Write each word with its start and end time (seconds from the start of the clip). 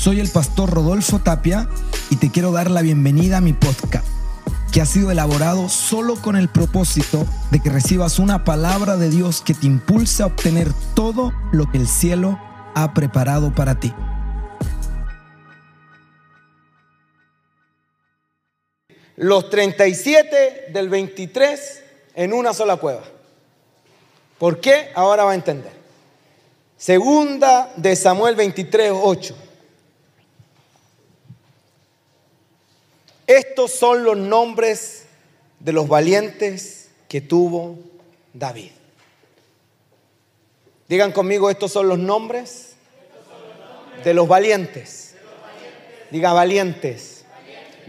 Soy 0.00 0.18
el 0.18 0.30
pastor 0.30 0.70
Rodolfo 0.70 1.18
Tapia 1.18 1.68
y 2.08 2.16
te 2.16 2.30
quiero 2.30 2.52
dar 2.52 2.70
la 2.70 2.80
bienvenida 2.80 3.36
a 3.36 3.40
mi 3.42 3.52
podcast, 3.52 4.06
que 4.72 4.80
ha 4.80 4.86
sido 4.86 5.10
elaborado 5.10 5.68
solo 5.68 6.14
con 6.22 6.36
el 6.36 6.48
propósito 6.48 7.26
de 7.50 7.60
que 7.60 7.68
recibas 7.68 8.18
una 8.18 8.42
palabra 8.42 8.96
de 8.96 9.10
Dios 9.10 9.42
que 9.42 9.52
te 9.52 9.66
impulse 9.66 10.22
a 10.22 10.26
obtener 10.26 10.68
todo 10.94 11.34
lo 11.52 11.70
que 11.70 11.76
el 11.76 11.86
cielo 11.86 12.40
ha 12.74 12.94
preparado 12.94 13.54
para 13.54 13.78
ti. 13.78 13.92
Los 19.16 19.50
37 19.50 20.68
del 20.72 20.88
23 20.88 21.84
en 22.14 22.32
una 22.32 22.54
sola 22.54 22.76
cueva. 22.76 23.02
¿Por 24.38 24.60
qué? 24.60 24.92
Ahora 24.94 25.24
va 25.24 25.32
a 25.32 25.34
entender. 25.34 25.72
Segunda 26.78 27.70
de 27.76 27.94
Samuel 27.96 28.34
23, 28.34 28.92
8. 28.94 29.36
Estos 33.30 33.70
son 33.70 34.02
los 34.02 34.16
nombres 34.16 35.04
de 35.60 35.72
los 35.72 35.86
valientes 35.86 36.88
que 37.06 37.20
tuvo 37.20 37.78
David. 38.34 38.72
Digan 40.88 41.12
conmigo, 41.12 41.48
estos 41.48 41.70
son 41.70 41.86
los 41.86 42.00
nombres 42.00 42.72
de 44.02 44.14
los 44.14 44.26
valientes. 44.26 45.14
Diga 46.10 46.32
valientes. 46.32 47.24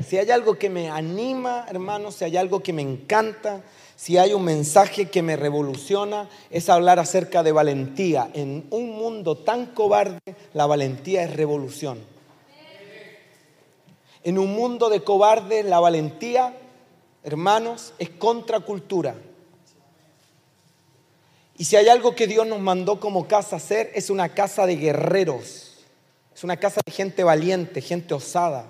Si 0.08 0.20
hay 0.20 0.30
algo 0.30 0.60
que 0.60 0.70
me 0.70 0.92
anima, 0.92 1.66
hermanos, 1.68 2.18
si 2.18 2.26
hay 2.26 2.38
algo 2.38 2.62
que 2.62 2.72
me 2.72 2.84
encanta, 2.84 3.64
si 3.96 4.20
hay 4.20 4.34
un 4.34 4.44
mensaje 4.44 5.10
que 5.10 5.24
me 5.24 5.38
revoluciona, 5.38 6.30
es 6.52 6.70
hablar 6.70 7.00
acerca 7.00 7.42
de 7.42 7.52
valentía. 7.52 8.30
En 8.36 8.68
un 8.70 8.92
mundo 8.92 9.36
tan 9.36 9.66
cobarde, 9.66 10.20
la 10.54 10.68
valentía 10.68 11.24
es 11.24 11.36
revolución. 11.36 11.98
En 14.24 14.38
un 14.38 14.54
mundo 14.54 14.90
de 14.90 15.04
cobardes, 15.04 15.66
la 15.66 15.80
valentía, 15.80 16.56
hermanos, 17.24 17.94
es 17.98 18.10
contracultura. 18.10 19.16
Y 21.58 21.66
si 21.66 21.76
hay 21.76 21.90
algo 21.90 22.16
que 22.16 22.28
Dios 22.28 22.48
nos 22.48 22.60
mandó 22.60 23.00
como 23.00 23.28
casa 23.28 23.58
hacer, 23.58 23.92
es 23.94 24.10
una 24.10 24.30
casa 24.30 24.66
de 24.66 24.78
guerreros. 24.78 25.72
Es 26.36 26.44
una 26.44 26.58
casa 26.58 26.82
de 26.86 26.92
gente 26.92 27.24
valiente, 27.24 27.82
gente 27.82 28.14
osada. 28.14 28.66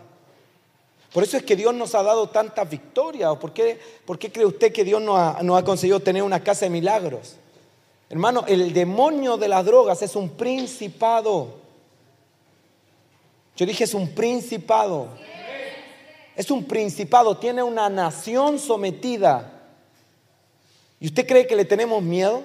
Por 1.13 1.23
eso 1.23 1.37
es 1.37 1.43
que 1.43 1.55
Dios 1.55 1.73
nos 1.73 1.93
ha 1.95 2.03
dado 2.03 2.29
tantas 2.29 2.69
victorias. 2.69 3.35
¿Por 3.37 3.53
qué, 3.53 3.79
por 4.05 4.17
qué 4.17 4.31
cree 4.31 4.45
usted 4.45 4.71
que 4.71 4.83
Dios 4.83 5.01
nos 5.01 5.17
ha, 5.17 5.41
nos 5.43 5.59
ha 5.59 5.63
conseguido 5.63 5.99
tener 5.99 6.23
una 6.23 6.43
casa 6.43 6.65
de 6.65 6.69
milagros? 6.69 7.35
Hermano, 8.09 8.43
el 8.47 8.73
demonio 8.73 9.37
de 9.37 9.47
las 9.47 9.65
drogas 9.65 10.01
es 10.01 10.15
un 10.17 10.29
principado. 10.29 11.61
Yo 13.55 13.65
dije 13.65 13.85
es 13.85 13.93
un 13.93 14.09
principado. 14.09 15.07
Es 16.35 16.49
un 16.49 16.65
principado, 16.65 17.37
tiene 17.37 17.61
una 17.61 17.89
nación 17.89 18.57
sometida. 18.59 19.51
¿Y 20.99 21.07
usted 21.07 21.27
cree 21.27 21.47
que 21.47 21.55
le 21.55 21.65
tenemos 21.65 22.01
miedo 22.01 22.43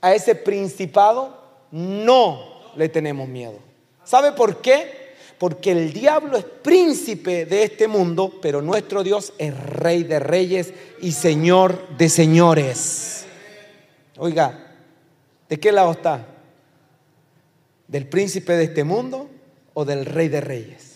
a 0.00 0.14
ese 0.14 0.34
principado? 0.34 1.36
No 1.70 2.72
le 2.76 2.88
tenemos 2.88 3.28
miedo. 3.28 3.58
¿Sabe 4.04 4.32
por 4.32 4.60
qué? 4.60 4.98
Porque 5.38 5.72
el 5.72 5.92
diablo 5.92 6.36
es 6.36 6.44
príncipe 6.44 7.44
de 7.44 7.62
este 7.62 7.88
mundo, 7.88 8.38
pero 8.42 8.62
nuestro 8.62 9.02
Dios 9.02 9.32
es 9.38 9.58
rey 9.58 10.02
de 10.02 10.18
reyes 10.18 10.72
y 11.00 11.12
señor 11.12 11.96
de 11.96 12.08
señores. 12.08 13.26
Oiga, 14.16 14.74
¿de 15.48 15.60
qué 15.60 15.70
lado 15.70 15.92
está? 15.92 16.26
¿Del 17.86 18.08
príncipe 18.08 18.54
de 18.54 18.64
este 18.64 18.84
mundo 18.84 19.28
o 19.74 19.84
del 19.84 20.04
rey 20.04 20.28
de 20.28 20.40
reyes? 20.40 20.87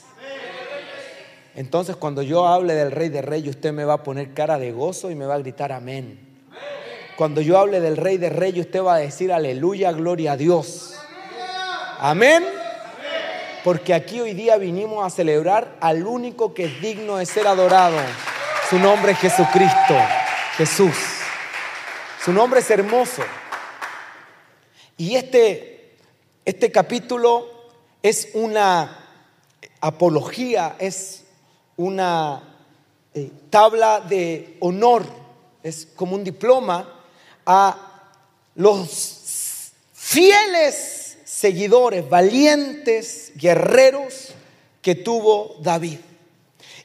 Entonces 1.55 1.97
cuando 1.97 2.23
yo 2.23 2.47
hable 2.47 2.75
del 2.75 2.91
rey 2.91 3.09
de 3.09 3.23
reyes, 3.23 3.57
usted 3.57 3.73
me 3.73 3.85
va 3.85 3.95
a 3.95 4.03
poner 4.03 4.33
cara 4.33 4.59
de 4.59 4.73
gozo 4.73 5.11
y 5.11 5.15
me 5.15 5.27
va 5.27 5.35
a 5.35 5.39
gritar 5.39 5.73
amén. 5.73 6.19
Cuando 7.17 7.41
yo 7.41 7.59
hable 7.59 7.81
del 7.81 7.97
rey 7.97 8.17
de 8.17 8.31
reyes, 8.31 8.67
usted 8.67 8.83
va 8.83 8.95
a 8.95 8.99
decir 8.99 9.33
aleluya, 9.33 9.93
gloria 9.93 10.33
a 10.33 10.37
Dios. 10.37 10.95
Amén. 11.99 12.43
Porque 13.63 13.95
aquí 13.95 14.21
hoy 14.21 14.33
día 14.33 14.57
vinimos 14.57 15.07
a 15.07 15.11
celebrar 15.11 15.77
al 15.81 16.07
único 16.07 16.53
que 16.53 16.65
es 16.65 16.81
digno 16.81 17.19
de 17.19 17.27
ser 17.27 17.47
adorado. 17.47 17.97
Su 18.69 18.79
nombre 18.79 19.13
es 19.13 19.19
Jesucristo, 19.19 19.95
Jesús. 20.57 20.97
Su 22.25 22.33
nombre 22.33 22.61
es 22.61 22.71
hermoso. 22.71 23.23
Y 24.97 25.15
este, 25.15 25.97
este 26.45 26.73
capítulo 26.73 27.49
es 28.03 28.31
una 28.35 29.07
apología, 29.81 30.77
es 30.79 31.22
una 31.83 32.43
eh, 33.15 33.31
tabla 33.51 34.01
de 34.01 34.57
honor, 34.61 35.05
es 35.63 35.87
como 35.95 36.17
un 36.17 36.25
diploma 36.25 36.89
a 37.45 38.11
los 38.55 39.73
fieles 39.93 41.19
seguidores, 41.25 42.09
valientes, 42.09 43.33
guerreros 43.35 44.35
que 44.81 44.95
tuvo 44.95 45.57
David. 45.61 45.99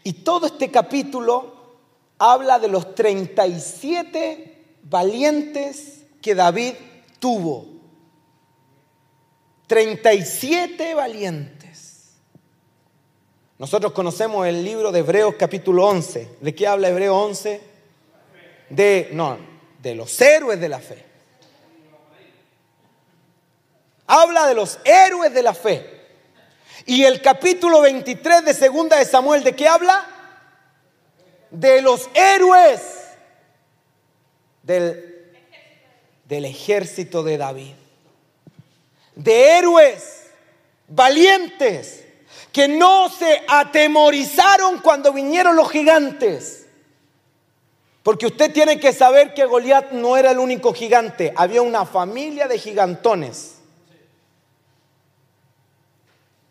Y 0.03 0.13
todo 0.13 0.47
este 0.47 0.71
capítulo 0.71 1.75
habla 2.17 2.59
de 2.59 2.67
los 2.67 2.95
37 2.95 4.77
valientes 4.83 6.03
que 6.21 6.33
David 6.33 6.73
tuvo. 7.19 7.65
37 9.67 10.93
valientes. 10.93 11.56
Nosotros 13.59 13.91
conocemos 13.91 14.45
el 14.45 14.63
libro 14.63 14.91
de 14.91 14.99
Hebreos 14.99 15.33
capítulo 15.37 15.87
11. 15.87 16.37
¿De 16.41 16.53
qué 16.53 16.67
habla 16.67 16.89
Hebreo 16.89 17.17
11? 17.17 17.59
De, 18.69 19.09
no, 19.13 19.39
de 19.81 19.95
los 19.95 20.21
héroes 20.21 20.59
de 20.59 20.69
la 20.69 20.79
fe. 20.79 21.03
Habla 24.05 24.45
de 24.45 24.53
los 24.53 24.77
héroes 24.85 25.33
de 25.33 25.41
la 25.41 25.55
fe. 25.55 25.89
Y 26.85 27.03
el 27.03 27.19
capítulo 27.19 27.81
23 27.81 28.45
de 28.45 28.53
Segunda 28.53 28.97
de 28.97 29.05
Samuel, 29.05 29.43
¿de 29.43 29.55
qué 29.55 29.67
habla? 29.67 30.05
De 31.49 31.81
los 31.81 32.07
héroes 32.13 32.81
del, 34.61 35.33
del 36.25 36.45
ejército 36.45 37.23
de 37.23 37.37
David. 37.37 37.73
De 39.15 39.57
héroes 39.57 40.27
valientes 40.87 42.06
que 42.57 42.67
no 42.67 43.07
se 43.07 43.43
atemorizaron 43.47 44.79
cuando 44.79 45.13
vinieron 45.13 45.55
los 45.55 45.69
gigantes. 45.69 46.65
Porque 48.01 48.25
usted 48.25 48.51
tiene 48.51 48.79
que 48.79 48.93
saber 48.93 49.35
que 49.35 49.45
Goliat 49.45 49.91
no 49.91 50.17
era 50.17 50.31
el 50.31 50.39
único 50.39 50.73
gigante, 50.73 51.31
había 51.35 51.61
una 51.61 51.85
familia 51.85 52.47
de 52.47 52.57
gigantones. 52.57 53.57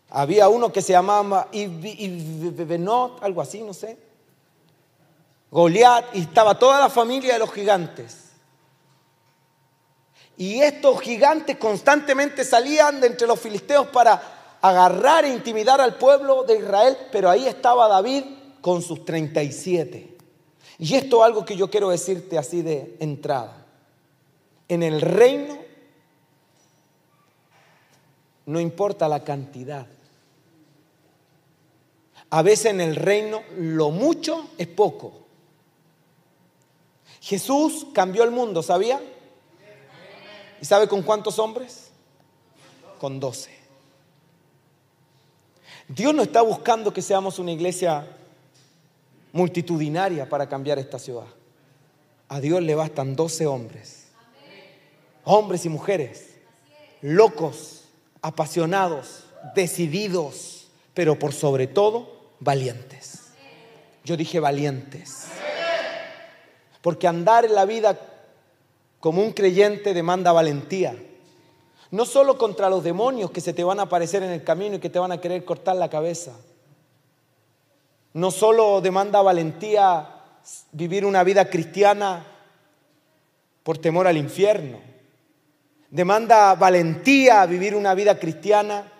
Había 0.09 0.47
uno 0.47 0.71
que 0.71 0.81
se 0.81 0.93
llamaba 0.93 1.49
Ibenot, 1.51 3.21
algo 3.21 3.41
así, 3.41 3.61
no 3.61 3.73
sé. 3.73 3.97
Goliat, 5.51 6.15
y 6.15 6.21
estaba 6.21 6.57
toda 6.57 6.79
la 6.79 6.89
familia 6.89 7.33
de 7.33 7.39
los 7.39 7.51
gigantes. 7.51 8.27
Y 10.37 10.61
estos 10.61 11.01
gigantes 11.01 11.57
constantemente 11.57 12.45
salían 12.45 13.01
de 13.01 13.07
entre 13.07 13.27
los 13.27 13.37
filisteos 13.37 13.87
para 13.87 14.36
agarrar 14.61 15.25
e 15.25 15.33
intimidar 15.33 15.81
al 15.81 15.95
pueblo 15.95 16.43
de 16.43 16.57
Israel, 16.57 16.97
pero 17.11 17.29
ahí 17.29 17.47
estaba 17.47 17.87
David 17.87 18.23
con 18.61 18.81
sus 18.81 19.05
37. 19.05 20.17
Y 20.79 20.95
esto 20.95 21.17
es 21.17 21.23
algo 21.25 21.45
que 21.45 21.55
yo 21.55 21.69
quiero 21.69 21.89
decirte 21.89 22.37
así 22.37 22.61
de 22.61 22.97
entrada. 22.99 23.65
En 24.67 24.83
el 24.83 25.01
reino 25.01 25.57
no 28.45 28.59
importa 28.59 29.09
la 29.09 29.23
cantidad, 29.23 29.87
a 32.29 32.41
veces 32.41 32.67
en 32.67 32.81
el 32.81 32.95
reino 32.95 33.41
lo 33.57 33.89
mucho 33.91 34.49
es 34.57 34.67
poco. 34.67 35.13
Jesús 37.21 37.87
cambió 37.93 38.23
el 38.23 38.31
mundo, 38.31 38.63
¿sabía? 38.63 39.01
¿Y 40.61 40.65
sabe 40.65 40.87
con 40.87 41.03
cuántos 41.03 41.39
hombres? 41.39 41.89
Con 42.99 43.19
doce. 43.19 43.56
Dios 45.87 46.13
no 46.13 46.23
está 46.23 46.41
buscando 46.41 46.93
que 46.93 47.01
seamos 47.01 47.39
una 47.39 47.51
iglesia 47.51 48.05
multitudinaria 49.31 50.27
para 50.27 50.47
cambiar 50.49 50.79
esta 50.79 50.99
ciudad. 50.99 51.27
A 52.27 52.41
Dios 52.41 52.61
le 52.61 52.75
bastan 52.75 53.15
doce 53.15 53.47
hombres. 53.47 54.07
Hombres 55.23 55.65
y 55.65 55.69
mujeres. 55.69 56.35
Locos, 57.01 57.85
apasionados, 58.21 59.23
decididos, 59.55 60.67
pero 60.93 61.17
por 61.17 61.33
sobre 61.33 61.67
todo 61.67 62.31
valientes. 62.39 63.27
Yo 64.03 64.17
dije 64.17 64.39
valientes. 64.39 65.27
Porque 66.81 67.07
andar 67.07 67.45
en 67.45 67.55
la 67.55 67.65
vida 67.65 67.97
como 68.99 69.21
un 69.21 69.31
creyente 69.31 69.93
demanda 69.93 70.31
valentía. 70.31 70.95
No 71.91 72.05
solo 72.05 72.37
contra 72.37 72.69
los 72.69 72.83
demonios 72.83 73.31
que 73.31 73.41
se 73.41 73.53
te 73.53 73.63
van 73.63 73.79
a 73.79 73.83
aparecer 73.83 74.23
en 74.23 74.31
el 74.31 74.43
camino 74.43 74.75
y 74.75 74.79
que 74.79 74.89
te 74.89 74.99
van 74.99 75.11
a 75.11 75.21
querer 75.21 75.45
cortar 75.45 75.75
la 75.75 75.89
cabeza. 75.89 76.33
No 78.13 78.31
solo 78.31 78.81
demanda 78.81 79.21
valentía 79.21 80.23
vivir 80.71 81.05
una 81.05 81.23
vida 81.23 81.49
cristiana 81.49 82.25
por 83.63 83.77
temor 83.77 84.07
al 84.07 84.17
infierno. 84.17 84.79
Demanda 85.89 86.55
valentía 86.55 87.45
vivir 87.45 87.75
una 87.75 87.93
vida 87.93 88.19
cristiana 88.19 88.91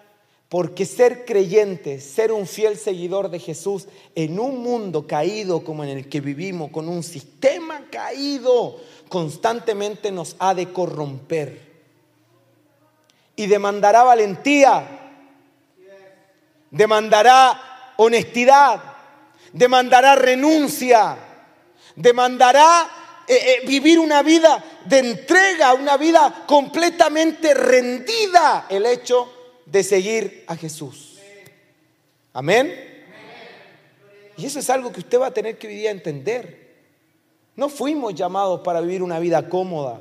porque 0.50 0.86
ser 0.86 1.26
creyente, 1.26 2.00
ser 2.00 2.32
un 2.32 2.48
fiel 2.48 2.78
seguidor 2.78 3.30
de 3.30 3.40
Jesús 3.40 3.88
en 4.16 4.40
un 4.40 4.64
mundo 4.64 5.06
caído 5.06 5.64
como 5.64 5.84
en 5.84 5.90
el 5.90 6.08
que 6.08 6.22
vivimos, 6.22 6.72
con 6.72 6.88
un 6.88 7.04
sistema 7.04 7.86
caído, 7.92 8.78
constantemente 9.10 10.12
nos 10.12 10.38
ha 10.40 10.54
de 10.54 10.72
corromper. 10.72 11.67
Y 13.38 13.48
demandará 13.48 14.04
valentía, 14.04 14.86
demandará 16.70 17.94
honestidad, 17.96 18.82
demandará 19.54 20.16
renuncia, 20.16 21.18
demandará 21.96 22.90
eh, 23.28 23.36
eh, 23.36 23.68
vivir 23.68 24.00
una 24.00 24.22
vida 24.24 24.64
de 24.86 25.00
entrega, 25.00 25.74
una 25.74 25.98
vida 25.98 26.46
completamente 26.48 27.54
rendida 27.54 28.66
el 28.70 28.86
hecho 28.86 29.32
de 29.66 29.84
seguir 29.84 30.44
a 30.48 30.56
Jesús. 30.56 31.18
Amén. 32.34 32.88
Y 34.38 34.46
eso 34.46 34.60
es 34.60 34.70
algo 34.70 34.92
que 34.92 35.00
usted 35.00 35.20
va 35.20 35.28
a 35.28 35.34
tener 35.34 35.58
que 35.58 35.68
vivir 35.68 35.88
a 35.88 35.92
entender. 35.92 36.76
No 37.56 37.70
fuimos 37.70 38.14
llamados 38.14 38.62
para 38.62 38.82
vivir 38.82 39.02
una 39.02 39.20
vida 39.20 39.50
cómoda. 39.50 40.00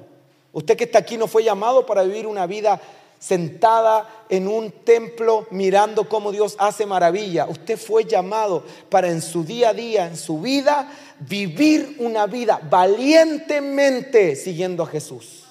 Usted 0.52 0.76
que 0.76 0.84
está 0.84 0.98
aquí 0.98 1.16
no 1.16 1.26
fue 1.26 1.42
llamado 1.42 1.86
para 1.86 2.02
vivir 2.02 2.26
una 2.26 2.46
vida 2.46 2.80
sentada 3.18 4.24
en 4.28 4.48
un 4.48 4.70
templo 4.70 5.46
mirando 5.50 6.08
cómo 6.08 6.32
Dios 6.32 6.56
hace 6.58 6.86
maravilla. 6.86 7.46
Usted 7.46 7.78
fue 7.78 8.04
llamado 8.04 8.64
para 8.88 9.08
en 9.08 9.22
su 9.22 9.44
día 9.44 9.70
a 9.70 9.74
día, 9.74 10.06
en 10.06 10.16
su 10.16 10.40
vida, 10.40 10.90
vivir 11.20 11.96
una 11.98 12.26
vida 12.26 12.60
valientemente 12.68 14.36
siguiendo 14.36 14.82
a 14.82 14.86
Jesús. 14.86 15.44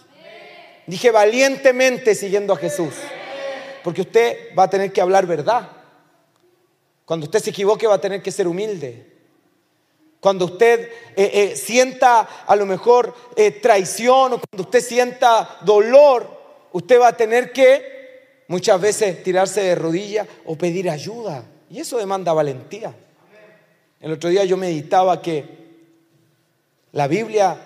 Dije 0.88 1.12
valientemente 1.12 2.16
siguiendo 2.16 2.54
a 2.54 2.58
Jesús. 2.58 2.94
Porque 3.84 4.02
usted 4.02 4.56
va 4.58 4.64
a 4.64 4.70
tener 4.70 4.92
que 4.92 5.02
hablar 5.02 5.26
verdad. 5.26 5.70
Cuando 7.06 7.26
usted 7.26 7.40
se 7.40 7.52
equivoque 7.52 7.88
va 7.88 7.96
a 7.96 8.02
tener 8.02 8.22
que 8.22 8.32
ser 8.32 8.48
humilde. 8.48 9.14
Cuando 10.20 10.46
usted 10.46 10.90
eh, 11.16 11.32
eh, 11.34 11.56
sienta 11.56 12.22
a 12.48 12.56
lo 12.56 12.66
mejor 12.66 13.14
eh, 13.36 13.52
traición 13.52 14.34
o 14.34 14.40
cuando 14.40 14.64
usted 14.64 14.82
sienta 14.82 15.60
dolor, 15.62 16.35
usted 16.76 17.00
va 17.00 17.08
a 17.08 17.16
tener 17.16 17.54
que 17.54 18.44
muchas 18.50 18.82
veces 18.82 19.24
tirarse 19.24 19.62
de 19.62 19.76
rodillas 19.76 20.28
o 20.44 20.58
pedir 20.58 20.90
ayuda. 20.90 21.46
Y 21.70 21.80
eso 21.80 21.98
demanda 21.98 22.34
valentía. 22.34 22.94
El 24.02 24.12
otro 24.12 24.30
día 24.30 24.44
yo 24.44 24.58
meditaba 24.58 25.22
que 25.22 25.46
la 26.92 27.08
Biblia 27.08 27.58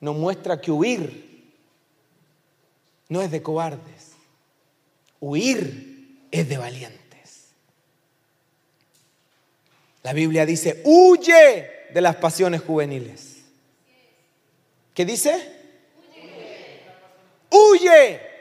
nos 0.00 0.14
muestra 0.14 0.60
que 0.60 0.70
huir 0.70 1.42
no 3.08 3.22
es 3.22 3.30
de 3.30 3.42
cobardes. 3.42 4.12
Huir 5.20 6.26
es 6.30 6.46
de 6.46 6.58
valientes. 6.58 7.46
La 10.02 10.12
Biblia 10.12 10.44
dice, 10.44 10.82
huye 10.84 11.70
de 11.94 12.00
las 12.02 12.16
pasiones 12.16 12.60
juveniles. 12.60 13.38
¿Qué 14.92 15.06
dice? 15.06 15.50
Huye. 17.50 18.33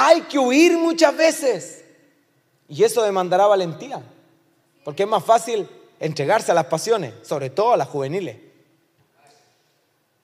Hay 0.00 0.22
que 0.22 0.38
huir 0.38 0.78
muchas 0.78 1.16
veces. 1.16 1.84
Y 2.68 2.84
eso 2.84 3.02
demandará 3.02 3.46
valentía. 3.46 4.02
Porque 4.84 5.02
es 5.02 5.08
más 5.08 5.24
fácil 5.24 5.68
entregarse 5.98 6.52
a 6.52 6.54
las 6.54 6.66
pasiones, 6.66 7.14
sobre 7.22 7.50
todo 7.50 7.72
a 7.72 7.76
las 7.76 7.88
juveniles. 7.88 8.36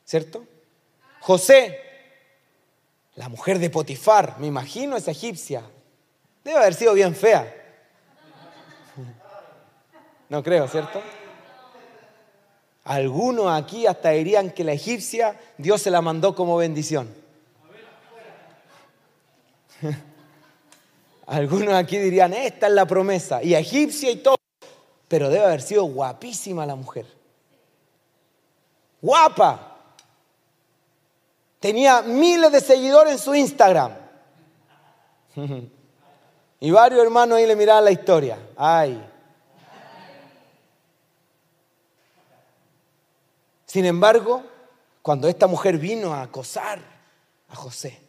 ¿Cierto? 0.04 0.44
José 1.20 1.80
la 3.16 3.28
mujer 3.28 3.58
de 3.58 3.70
Potifar, 3.70 4.38
me 4.38 4.48
imagino 4.48 4.96
esa 4.96 5.12
egipcia, 5.12 5.62
debe 6.42 6.58
haber 6.58 6.74
sido 6.74 6.94
bien 6.94 7.14
fea. 7.14 7.52
No 10.26 10.42
creo, 10.42 10.66
¿cierto? 10.66 11.02
Algunos 12.82 13.52
aquí 13.52 13.86
hasta 13.86 14.10
dirían 14.10 14.50
que 14.50 14.64
la 14.64 14.72
egipcia 14.72 15.38
Dios 15.58 15.82
se 15.82 15.90
la 15.90 16.00
mandó 16.00 16.34
como 16.34 16.56
bendición. 16.56 17.23
Algunos 21.26 21.74
aquí 21.74 21.98
dirían, 21.98 22.32
esta 22.34 22.66
es 22.66 22.72
la 22.72 22.86
promesa, 22.86 23.42
y 23.42 23.54
egipcia 23.54 24.10
y 24.10 24.16
todo, 24.16 24.36
pero 25.08 25.28
debe 25.30 25.44
haber 25.44 25.62
sido 25.62 25.84
guapísima 25.84 26.66
la 26.66 26.74
mujer. 26.74 27.06
Guapa. 29.00 29.70
Tenía 31.60 32.02
miles 32.02 32.52
de 32.52 32.60
seguidores 32.60 33.14
en 33.14 33.18
su 33.18 33.34
Instagram. 33.34 33.92
Y 36.60 36.70
varios 36.70 37.02
hermanos 37.02 37.36
ahí 37.36 37.46
le 37.46 37.56
miraban 37.56 37.84
la 37.84 37.90
historia. 37.90 38.38
Ay. 38.56 39.06
Sin 43.66 43.84
embargo, 43.84 44.42
cuando 45.02 45.28
esta 45.28 45.46
mujer 45.46 45.76
vino 45.76 46.14
a 46.14 46.22
acosar 46.22 46.78
a 47.50 47.54
José, 47.54 48.00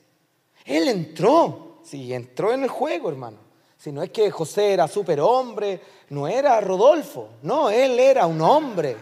él 0.65 0.87
entró. 0.89 1.77
Sí, 1.83 2.13
entró 2.13 2.51
en 2.51 2.63
el 2.63 2.69
juego, 2.69 3.09
hermano. 3.09 3.37
Si 3.77 3.91
no 3.91 4.01
es 4.01 4.09
que 4.09 4.31
José 4.31 4.73
era 4.73 4.87
súper 4.87 5.21
hombre, 5.21 5.79
no 6.09 6.27
era 6.27 6.59
Rodolfo. 6.59 7.29
No, 7.43 7.69
él 7.69 7.99
era 7.99 8.25
un 8.25 8.41
hombre. 8.41 8.97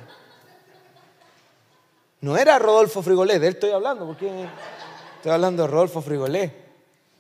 No 2.20 2.38
era 2.38 2.60
Rodolfo 2.60 3.02
Frigolé, 3.02 3.40
de 3.40 3.48
él 3.48 3.54
estoy 3.54 3.72
hablando, 3.72 4.06
porque 4.06 4.46
estoy 5.16 5.32
hablando 5.32 5.64
de 5.64 5.68
Rodolfo 5.70 6.02
Frigolé. 6.02 6.64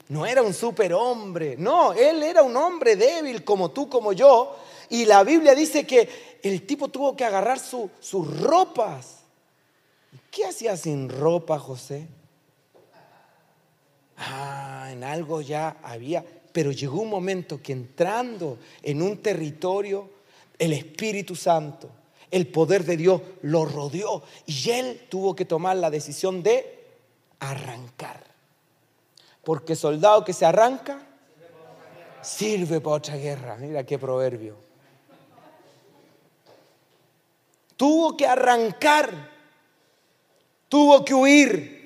No 0.09 0.25
era 0.25 0.41
un 0.41 0.53
superhombre, 0.53 1.55
no, 1.57 1.93
él 1.93 2.21
era 2.23 2.43
un 2.43 2.55
hombre 2.55 2.95
débil 2.95 3.43
como 3.43 3.71
tú, 3.71 3.89
como 3.89 4.13
yo. 4.13 4.55
Y 4.89 5.05
la 5.05 5.23
Biblia 5.23 5.55
dice 5.55 5.87
que 5.87 6.39
el 6.43 6.65
tipo 6.65 6.89
tuvo 6.89 7.15
que 7.15 7.23
agarrar 7.25 7.59
sus 7.59 8.41
ropas. 8.41 9.23
¿Qué 10.29 10.45
hacía 10.45 10.75
sin 10.77 11.09
ropa 11.09 11.59
José? 11.59 12.07
Ah, 14.25 14.89
en 14.91 15.03
algo 15.03 15.41
ya 15.41 15.77
había, 15.83 16.23
pero 16.51 16.71
llegó 16.71 17.01
un 17.01 17.09
momento 17.09 17.61
que 17.61 17.73
entrando 17.73 18.57
en 18.81 19.01
un 19.01 19.17
territorio, 19.17 20.09
el 20.57 20.73
Espíritu 20.73 21.35
Santo 21.35 21.89
el 22.33 22.47
poder 22.47 22.83
de 22.83 22.97
Dios 22.97 23.21
lo 23.43 23.63
rodeó 23.63 24.23
y 24.47 24.71
él 24.71 25.05
tuvo 25.07 25.35
que 25.35 25.45
tomar 25.45 25.77
la 25.77 25.91
decisión 25.91 26.41
de 26.41 26.83
arrancar. 27.39 28.23
Porque 29.43 29.75
soldado 29.75 30.25
que 30.25 30.33
se 30.33 30.43
arranca 30.43 30.99
sirve 32.23 32.81
para 32.81 32.95
otra 32.95 33.17
guerra. 33.17 33.55
Mira 33.57 33.85
qué 33.85 33.99
proverbio. 33.99 34.55
Tuvo 37.77 38.17
que 38.17 38.25
arrancar, 38.25 39.29
tuvo 40.67 41.05
que 41.05 41.13
huir. 41.13 41.82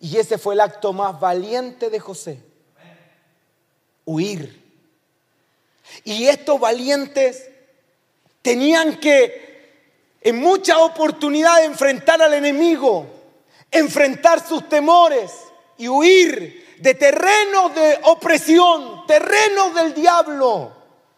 Y 0.00 0.16
ese 0.16 0.38
fue 0.38 0.54
el 0.54 0.60
acto 0.60 0.92
más 0.92 1.20
valiente 1.20 1.90
de 1.90 2.00
José. 2.00 2.40
Huir. 4.06 4.58
Y 6.04 6.26
estos 6.26 6.58
valientes 6.58 7.48
tenían 8.42 8.98
que 8.98 9.50
en 10.22 10.36
muchas 10.36 10.78
oportunidades 10.78 11.66
enfrentar 11.66 12.20
al 12.22 12.34
enemigo, 12.34 13.06
enfrentar 13.70 14.46
sus 14.46 14.68
temores 14.68 15.32
y 15.76 15.88
huir 15.88 16.76
de 16.78 16.94
terrenos 16.94 17.74
de 17.74 17.98
opresión, 18.04 19.06
terrenos 19.06 19.74
del 19.74 19.94
diablo, 19.94 20.72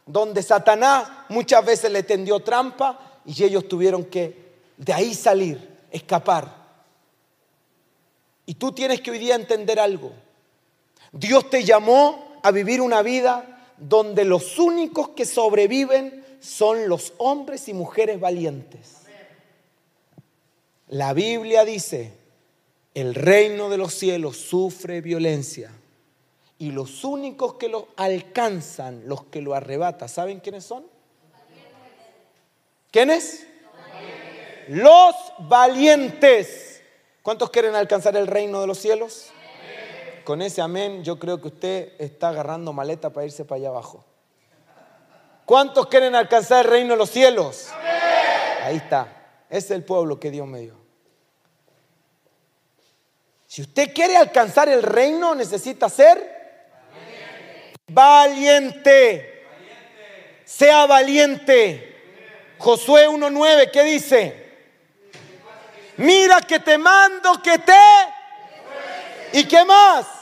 donde 0.05 0.43
Satanás 0.43 1.09
muchas 1.29 1.65
veces 1.65 1.91
le 1.91 2.03
tendió 2.03 2.41
trampa 2.41 3.21
y 3.25 3.45
ellos 3.45 3.69
tuvieron 3.69 4.05
que 4.05 4.43
de 4.77 4.93
ahí 4.93 5.15
salir, 5.15 5.79
escapar. 5.91 6.62
Y 8.47 8.55
tú 8.55 8.73
tienes 8.73 9.01
que 9.01 9.11
hoy 9.11 9.19
día 9.19 9.35
entender 9.35 9.79
algo. 9.79 10.13
Dios 11.13 11.51
te 11.51 11.65
llamó 11.65 12.39
a 12.43 12.51
vivir 12.51 12.81
una 12.81 13.03
vida 13.03 13.71
donde 13.77 14.25
los 14.25 14.59
únicos 14.59 15.11
que 15.11 15.25
sobreviven 15.25 16.25
son 16.41 16.89
los 16.89 17.13
hombres 17.19 17.69
y 17.69 17.75
mujeres 17.75 18.19
valientes. 18.19 18.99
La 20.89 21.13
Biblia 21.13 21.65
dice, 21.65 22.13
el 22.95 23.15
reino 23.15 23.69
de 23.71 23.79
los 23.79 23.95
cielos 23.95 24.37
sufre 24.37 25.01
violencia 25.01 25.71
y 26.59 26.71
los 26.71 27.05
únicos 27.05 27.55
que 27.55 27.69
lo 27.69 27.89
alcanzan, 27.97 29.09
los 29.09 29.25
que 29.25 29.41
lo 29.41 29.55
arrebatan, 29.55 30.09
¿saben 30.09 30.41
quiénes 30.41 30.65
son? 30.65 30.85
¿Quiénes? 32.91 33.47
Los 34.69 35.15
valientes. 35.41 36.72
¿Cuántos 37.23 37.51
quieren 37.51 37.77
alcanzar 37.77 38.17
el 38.17 38.27
reino 38.27 38.61
de 38.61 38.67
los 38.67 38.79
cielos? 38.79 39.31
Con 40.25 40.43
ese 40.43 40.61
amén 40.61 41.05
yo 41.05 41.19
creo 41.19 41.41
que 41.41 41.49
usted 41.49 41.93
está 41.99 42.29
agarrando 42.31 42.73
maleta 42.73 43.11
para 43.11 43.27
irse 43.27 43.45
para 43.45 43.59
allá 43.59 43.69
abajo. 43.69 44.05
¿Cuántos 45.45 45.87
quieren 45.87 46.15
alcanzar 46.15 46.65
el 46.65 46.71
reino 46.71 46.91
de 46.91 46.97
los 46.97 47.11
cielos? 47.11 47.69
Ahí 48.65 48.77
está. 48.77 49.45
Es 49.49 49.71
el 49.71 49.85
pueblo 49.85 50.19
que 50.19 50.31
Dios 50.31 50.47
me 50.47 50.61
dio. 50.61 50.75
Si 53.47 53.63
usted 53.63 53.93
quiere 53.93 54.17
alcanzar 54.17 54.69
el 54.69 54.83
reino, 54.83 55.35
necesita 55.35 55.89
ser 55.89 56.67
valiente. 57.89 59.45
Sea 60.45 60.87
valiente. 60.87 61.89
Josué 62.59 63.09
1.9, 63.09 63.71
¿qué 63.71 63.85
dice? 63.85 64.42
Mira 65.97 66.41
que 66.41 66.59
te 66.59 66.79
mando 66.79 67.43
que 67.43 67.59
te... 67.59 67.73
¿Y 69.33 69.45
qué 69.45 69.65
más? 69.65 70.22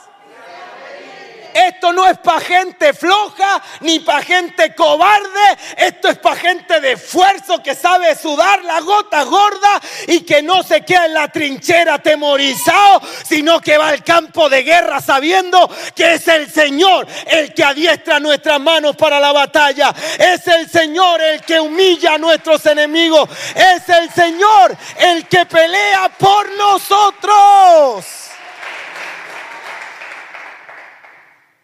Esto 1.53 1.93
no 1.93 2.07
es 2.07 2.17
para 2.19 2.39
gente 2.39 2.93
floja 2.93 3.61
ni 3.81 3.99
para 3.99 4.21
gente 4.23 4.73
cobarde. 4.75 5.57
Esto 5.77 6.09
es 6.09 6.17
para 6.17 6.35
gente 6.35 6.79
de 6.79 6.93
esfuerzo 6.93 7.61
que 7.61 7.75
sabe 7.75 8.15
sudar 8.15 8.63
la 8.63 8.79
gota 8.81 9.23
gorda 9.23 9.81
y 10.07 10.21
que 10.21 10.41
no 10.41 10.63
se 10.63 10.81
queda 10.81 11.05
en 11.05 11.13
la 11.13 11.27
trinchera 11.27 11.95
atemorizado, 11.95 13.01
sino 13.23 13.59
que 13.59 13.77
va 13.77 13.89
al 13.89 14.03
campo 14.03 14.49
de 14.49 14.63
guerra 14.63 15.01
sabiendo 15.01 15.69
que 15.95 16.15
es 16.15 16.27
el 16.27 16.51
Señor 16.51 17.07
el 17.27 17.53
que 17.53 17.63
adiestra 17.63 18.19
nuestras 18.19 18.59
manos 18.59 18.95
para 18.95 19.19
la 19.19 19.31
batalla. 19.31 19.93
Es 20.17 20.47
el 20.47 20.69
Señor 20.69 21.21
el 21.21 21.41
que 21.41 21.59
humilla 21.59 22.15
a 22.15 22.17
nuestros 22.17 22.65
enemigos. 22.65 23.29
Es 23.55 23.87
el 23.89 24.11
Señor 24.11 24.75
el 24.97 25.27
que 25.27 25.45
pelea 25.45 26.09
por 26.17 26.49
nosotros. 26.55 28.30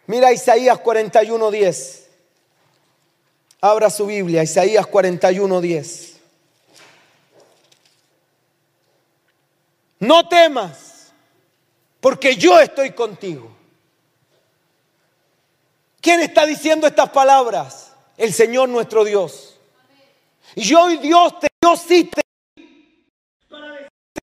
Mira 0.08 0.32
Isaías 0.32 0.78
41:10. 0.78 2.06
Abra 3.60 3.90
su 3.90 4.06
Biblia, 4.06 4.42
Isaías 4.42 4.86
41:10. 4.86 6.16
No 10.00 10.26
temas, 10.26 11.12
porque 12.00 12.36
yo 12.36 12.58
estoy 12.58 12.92
contigo. 12.92 13.54
¿Quién 16.00 16.20
está 16.22 16.46
diciendo 16.46 16.86
estas 16.86 17.10
palabras? 17.10 17.92
El 18.16 18.32
Señor 18.32 18.70
nuestro 18.70 19.04
Dios. 19.04 19.60
Y 20.54 20.62
yo 20.62 20.84
hoy 20.84 20.96
Dios 20.96 21.38
te, 21.38 21.48
Dios 21.60 21.84
sí 21.86 22.04
te, 22.04 22.22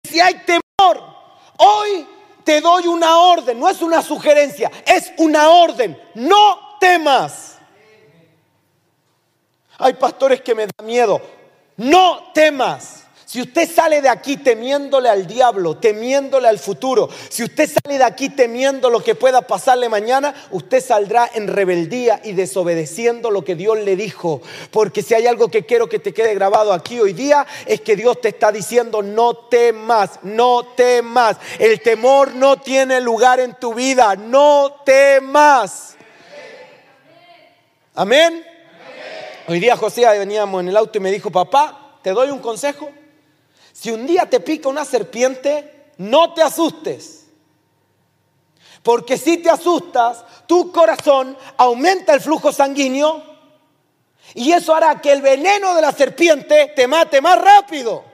si 0.10 0.20
hay 0.20 0.34
temor, 0.46 1.04
hoy 1.58 2.08
te 2.46 2.62
doy 2.62 2.88
una 2.88 3.18
orden, 3.18 3.60
no 3.60 3.68
es 3.68 3.82
una 3.82 4.02
sugerencia, 4.02 4.72
es 4.86 5.12
una 5.18 5.50
orden. 5.50 6.00
No 6.14 6.78
temas. 6.80 7.58
Hay 9.78 9.96
pastores 9.96 10.42
que 10.42 10.56
me 10.56 10.68
dan 10.68 10.86
miedo. 10.86 11.20
No 11.76 12.32
temas. 12.34 13.05
Si 13.36 13.42
usted 13.42 13.70
sale 13.70 14.02
de 14.02 14.08
aquí 14.08 14.38
temiéndole 14.38 15.10
al 15.10 15.28
diablo, 15.28 15.76
temiéndole 15.76 16.48
al 16.48 16.58
futuro, 16.58 17.10
si 17.28 17.44
usted 17.44 17.70
sale 17.70 17.98
de 17.98 18.06
aquí 18.06 18.30
temiendo 18.30 18.90
lo 18.90 19.04
que 19.04 19.14
pueda 19.14 19.42
pasarle 19.42 19.90
mañana, 19.90 20.34
usted 20.52 20.82
saldrá 20.82 21.30
en 21.34 21.50
rebeldía 21.50 22.22
y 22.24 22.32
desobedeciendo 22.32 23.32
lo 23.32 23.44
que 23.44 23.56
Dios 23.56 23.78
le 23.80 23.98
dijo. 23.98 24.42
Porque 24.72 25.04
si 25.04 25.16
hay 25.16 25.28
algo 25.28 25.50
que 25.50 25.66
quiero 25.66 25.90
que 25.90 26.00
te 26.00 26.14
quede 26.14 26.34
grabado 26.34 26.72
aquí 26.72 26.98
hoy 26.98 27.12
día, 27.12 27.46
es 27.66 27.82
que 27.82 27.98
Dios 27.98 28.22
te 28.22 28.30
está 28.30 28.54
diciendo, 28.54 29.02
no 29.02 29.34
temas, 29.34 30.12
no 30.24 30.68
temas. 30.68 31.36
El 31.60 31.82
temor 31.82 32.36
no 32.36 32.62
tiene 32.62 33.02
lugar 33.02 33.42
en 33.42 33.56
tu 33.56 33.74
vida, 33.74 34.16
no 34.16 34.78
temas. 34.86 35.98
Amén. 37.96 38.46
Hoy 39.50 39.60
día 39.60 39.76
José 39.76 40.06
veníamos 40.18 40.62
en 40.62 40.70
el 40.70 40.78
auto 40.78 41.00
y 41.00 41.02
me 41.02 41.12
dijo, 41.12 41.30
papá, 41.30 41.98
¿te 42.02 42.12
doy 42.12 42.30
un 42.30 42.40
consejo? 42.40 42.90
Si 43.76 43.92
un 43.92 44.08
día 44.08 44.26
te 44.30 44.40
pica 44.40 44.70
una 44.70 44.86
serpiente, 44.86 45.92
no 45.98 46.34
te 46.34 46.42
asustes. 46.42 47.26
Porque 48.82 49.18
si 49.18 49.40
te 49.40 49.50
asustas, 49.50 50.24
tu 50.48 50.72
corazón 50.72 51.38
aumenta 51.58 52.14
el 52.14 52.22
flujo 52.22 52.54
sanguíneo 52.54 53.22
y 54.34 54.54
eso 54.54 54.74
hará 54.74 55.02
que 55.02 55.12
el 55.12 55.22
veneno 55.22 55.76
de 55.76 55.82
la 55.82 55.92
serpiente 55.92 56.72
te 56.74 56.88
mate 56.88 57.20
más 57.20 57.38
rápido. 57.38 58.06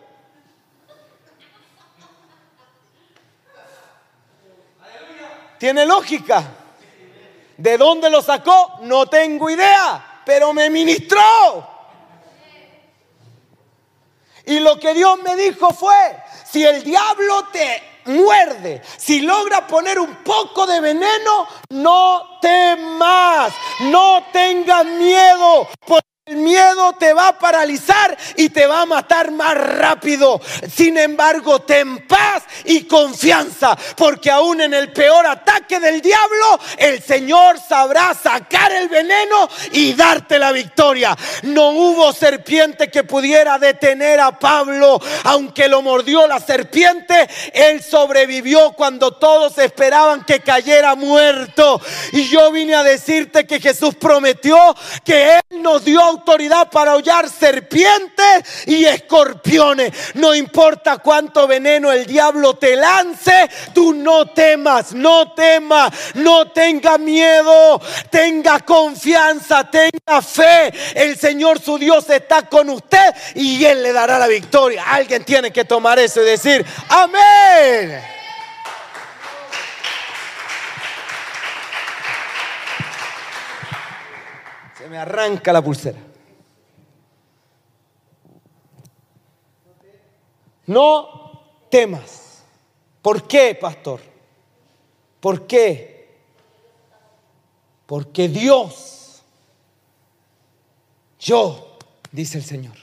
Tiene 5.59 5.85
lógica. 5.85 6.43
¿De 7.55 7.77
dónde 7.77 8.09
lo 8.09 8.23
sacó? 8.23 8.79
No 8.81 9.05
tengo 9.05 9.47
idea, 9.47 10.23
pero 10.25 10.53
me 10.53 10.71
ministró. 10.71 11.70
Y 14.45 14.59
lo 14.59 14.79
que 14.79 14.93
Dios 14.93 15.19
me 15.23 15.35
dijo 15.35 15.73
fue, 15.73 15.95
si 16.49 16.63
el 16.63 16.83
diablo 16.83 17.47
te 17.51 17.83
muerde, 18.05 18.81
si 18.97 19.21
logra 19.21 19.67
poner 19.67 19.99
un 19.99 20.15
poco 20.23 20.65
de 20.65 20.79
veneno, 20.79 21.47
no 21.69 22.39
temas, 22.41 23.53
no 23.81 24.25
tengas 24.31 24.85
miedo, 24.85 25.67
el 26.31 26.37
miedo 26.37 26.93
te 26.93 27.13
va 27.13 27.29
a 27.29 27.39
paralizar 27.39 28.17
y 28.37 28.49
te 28.49 28.65
va 28.65 28.81
a 28.81 28.85
matar 28.85 29.31
más 29.31 29.53
rápido. 29.55 30.39
Sin 30.73 30.97
embargo, 30.97 31.59
ten 31.61 32.07
paz 32.07 32.43
y 32.63 32.83
confianza, 32.83 33.77
porque 33.97 34.31
aún 34.31 34.61
en 34.61 34.73
el 34.73 34.93
peor 34.93 35.25
ataque 35.25 35.79
del 35.79 36.01
diablo, 36.01 36.59
el 36.77 37.01
Señor 37.01 37.57
sabrá 37.59 38.13
sacar 38.13 38.71
el 38.71 38.87
veneno 38.87 39.49
y 39.73 39.93
darte 39.93 40.39
la 40.39 40.51
victoria. 40.51 41.17
No 41.43 41.71
hubo 41.71 42.13
serpiente 42.13 42.89
que 42.89 43.03
pudiera 43.03 43.59
detener 43.59 44.21
a 44.21 44.39
Pablo, 44.39 45.01
aunque 45.25 45.67
lo 45.67 45.81
mordió 45.81 46.27
la 46.27 46.39
serpiente, 46.39 47.29
él 47.53 47.83
sobrevivió 47.83 48.71
cuando 48.73 49.11
todos 49.11 49.57
esperaban 49.57 50.23
que 50.23 50.39
cayera 50.39 50.95
muerto. 50.95 51.81
Y 52.13 52.29
yo 52.29 52.51
vine 52.51 52.75
a 52.75 52.83
decirte 52.83 53.45
que 53.45 53.59
Jesús 53.59 53.95
prometió 53.95 54.57
que 55.03 55.35
Él 55.35 55.61
nos 55.61 55.83
dio 55.83 56.20
autoridad 56.21 56.69
para 56.69 56.95
hollar 56.95 57.27
serpientes 57.29 58.67
y 58.67 58.85
escorpiones. 58.85 59.91
No 60.13 60.35
importa 60.35 60.99
cuánto 60.99 61.47
veneno 61.47 61.91
el 61.91 62.05
diablo 62.05 62.55
te 62.55 62.75
lance, 62.75 63.49
tú 63.73 63.93
no 63.93 64.27
temas, 64.27 64.93
no 64.93 65.33
temas, 65.33 65.91
no 66.15 66.51
tenga 66.51 66.97
miedo, 66.97 67.81
tenga 68.09 68.59
confianza, 68.59 69.69
tenga 69.69 70.21
fe. 70.21 70.71
El 70.93 71.17
Señor 71.17 71.59
su 71.59 71.77
Dios 71.77 72.07
está 72.09 72.43
con 72.43 72.69
usted 72.69 73.13
y 73.35 73.65
Él 73.65 73.81
le 73.81 73.91
dará 73.91 74.19
la 74.19 74.27
victoria. 74.27 74.83
Alguien 74.87 75.23
tiene 75.23 75.51
que 75.51 75.65
tomar 75.65 75.97
eso 75.97 76.21
y 76.21 76.25
decir, 76.25 76.63
amén. 76.89 77.99
Se 84.77 84.87
me 84.87 84.99
arranca 84.99 85.51
la 85.51 85.61
pulsera. 85.63 86.10
No 90.65 91.41
temas. 91.69 92.43
¿Por 93.01 93.27
qué, 93.27 93.55
pastor? 93.55 93.99
¿Por 95.19 95.47
qué? 95.47 95.91
Porque 97.85 98.29
Dios, 98.29 99.23
yo, 101.19 101.77
dice 102.11 102.37
el 102.37 102.43
Señor, 102.43 102.75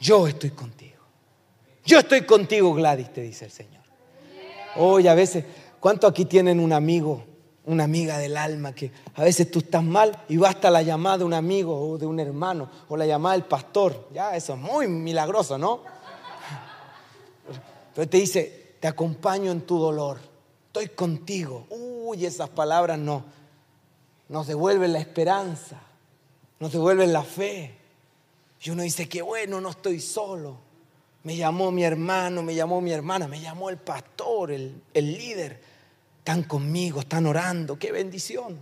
yo 0.00 0.26
estoy 0.26 0.50
contigo. 0.50 1.02
Yo 1.84 1.98
estoy 1.98 2.22
contigo, 2.22 2.72
Gladys, 2.74 3.12
te 3.12 3.22
dice 3.22 3.46
el 3.46 3.50
Señor. 3.50 3.82
Hoy 4.76 5.08
a 5.08 5.14
veces, 5.14 5.44
¿cuánto 5.80 6.06
aquí 6.06 6.24
tienen 6.24 6.58
un 6.60 6.72
amigo, 6.72 7.24
una 7.64 7.84
amiga 7.84 8.18
del 8.18 8.36
alma 8.36 8.74
que 8.74 8.90
a 9.14 9.22
veces 9.22 9.50
tú 9.50 9.60
estás 9.60 9.84
mal 9.84 10.24
y 10.28 10.36
basta 10.36 10.70
la 10.70 10.82
llamada 10.82 11.18
de 11.18 11.24
un 11.24 11.34
amigo 11.34 11.90
o 11.90 11.98
de 11.98 12.06
un 12.06 12.18
hermano 12.18 12.68
o 12.88 12.96
la 12.96 13.06
llamada 13.06 13.34
del 13.34 13.44
pastor? 13.44 14.08
Ya, 14.12 14.36
eso 14.36 14.54
es 14.54 14.58
muy 14.58 14.88
milagroso, 14.88 15.58
¿no? 15.58 15.80
Pero 17.94 18.08
te 18.08 18.16
dice, 18.16 18.76
te 18.80 18.88
acompaño 18.88 19.52
en 19.52 19.62
tu 19.62 19.78
dolor, 19.78 20.18
estoy 20.66 20.88
contigo. 20.88 21.66
Uy, 21.70 22.24
esas 22.24 22.48
palabras 22.48 22.98
no, 22.98 23.24
nos 24.28 24.46
devuelven 24.46 24.92
la 24.92 24.98
esperanza, 24.98 25.80
nos 26.58 26.72
devuelven 26.72 27.12
la 27.12 27.22
fe. 27.22 27.74
Y 28.62 28.70
uno 28.70 28.82
dice, 28.82 29.08
que 29.08 29.22
bueno, 29.22 29.60
no 29.60 29.70
estoy 29.70 30.00
solo. 30.00 30.56
Me 31.24 31.36
llamó 31.36 31.70
mi 31.70 31.84
hermano, 31.84 32.42
me 32.42 32.54
llamó 32.54 32.80
mi 32.80 32.92
hermana, 32.92 33.28
me 33.28 33.40
llamó 33.40 33.70
el 33.70 33.76
pastor, 33.76 34.50
el, 34.50 34.82
el 34.94 35.12
líder. 35.12 35.60
Están 36.22 36.44
conmigo, 36.44 37.00
están 37.00 37.26
orando, 37.26 37.76
qué 37.76 37.90
bendición. 37.90 38.56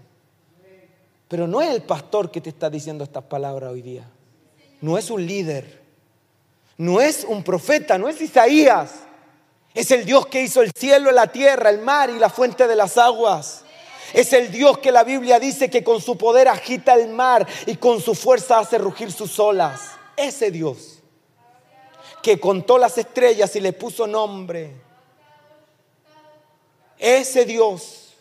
Pero 1.28 1.46
no 1.46 1.60
es 1.60 1.68
el 1.68 1.82
pastor 1.82 2.30
que 2.30 2.40
te 2.40 2.48
está 2.48 2.70
diciendo 2.70 3.04
estas 3.04 3.24
palabras 3.24 3.70
hoy 3.70 3.82
día. 3.82 4.08
No 4.80 4.96
es 4.96 5.10
un 5.10 5.26
líder. 5.26 5.82
No 6.78 7.02
es 7.02 7.26
un 7.28 7.44
profeta, 7.44 7.98
no 7.98 8.08
es 8.08 8.18
Isaías. 8.18 9.00
Es 9.74 9.90
el 9.90 10.06
Dios 10.06 10.26
que 10.28 10.42
hizo 10.42 10.62
el 10.62 10.72
cielo, 10.72 11.12
la 11.12 11.26
tierra, 11.26 11.68
el 11.68 11.82
mar 11.82 12.08
y 12.08 12.18
la 12.18 12.30
fuente 12.30 12.66
de 12.66 12.74
las 12.74 12.96
aguas. 12.96 13.62
Es 14.14 14.32
el 14.32 14.50
Dios 14.50 14.78
que 14.78 14.90
la 14.90 15.04
Biblia 15.04 15.38
dice 15.38 15.68
que 15.68 15.84
con 15.84 16.00
su 16.00 16.16
poder 16.16 16.48
agita 16.48 16.94
el 16.94 17.10
mar 17.10 17.46
y 17.66 17.76
con 17.76 18.00
su 18.00 18.14
fuerza 18.14 18.58
hace 18.58 18.78
rugir 18.78 19.12
sus 19.12 19.38
olas. 19.38 19.82
Ese 20.16 20.50
Dios 20.50 21.02
que 22.22 22.40
contó 22.40 22.78
las 22.78 22.96
estrellas 22.96 23.54
y 23.54 23.60
le 23.60 23.74
puso 23.74 24.06
nombre. 24.06 24.88
Ese 27.00 27.46
Dios 27.46 28.14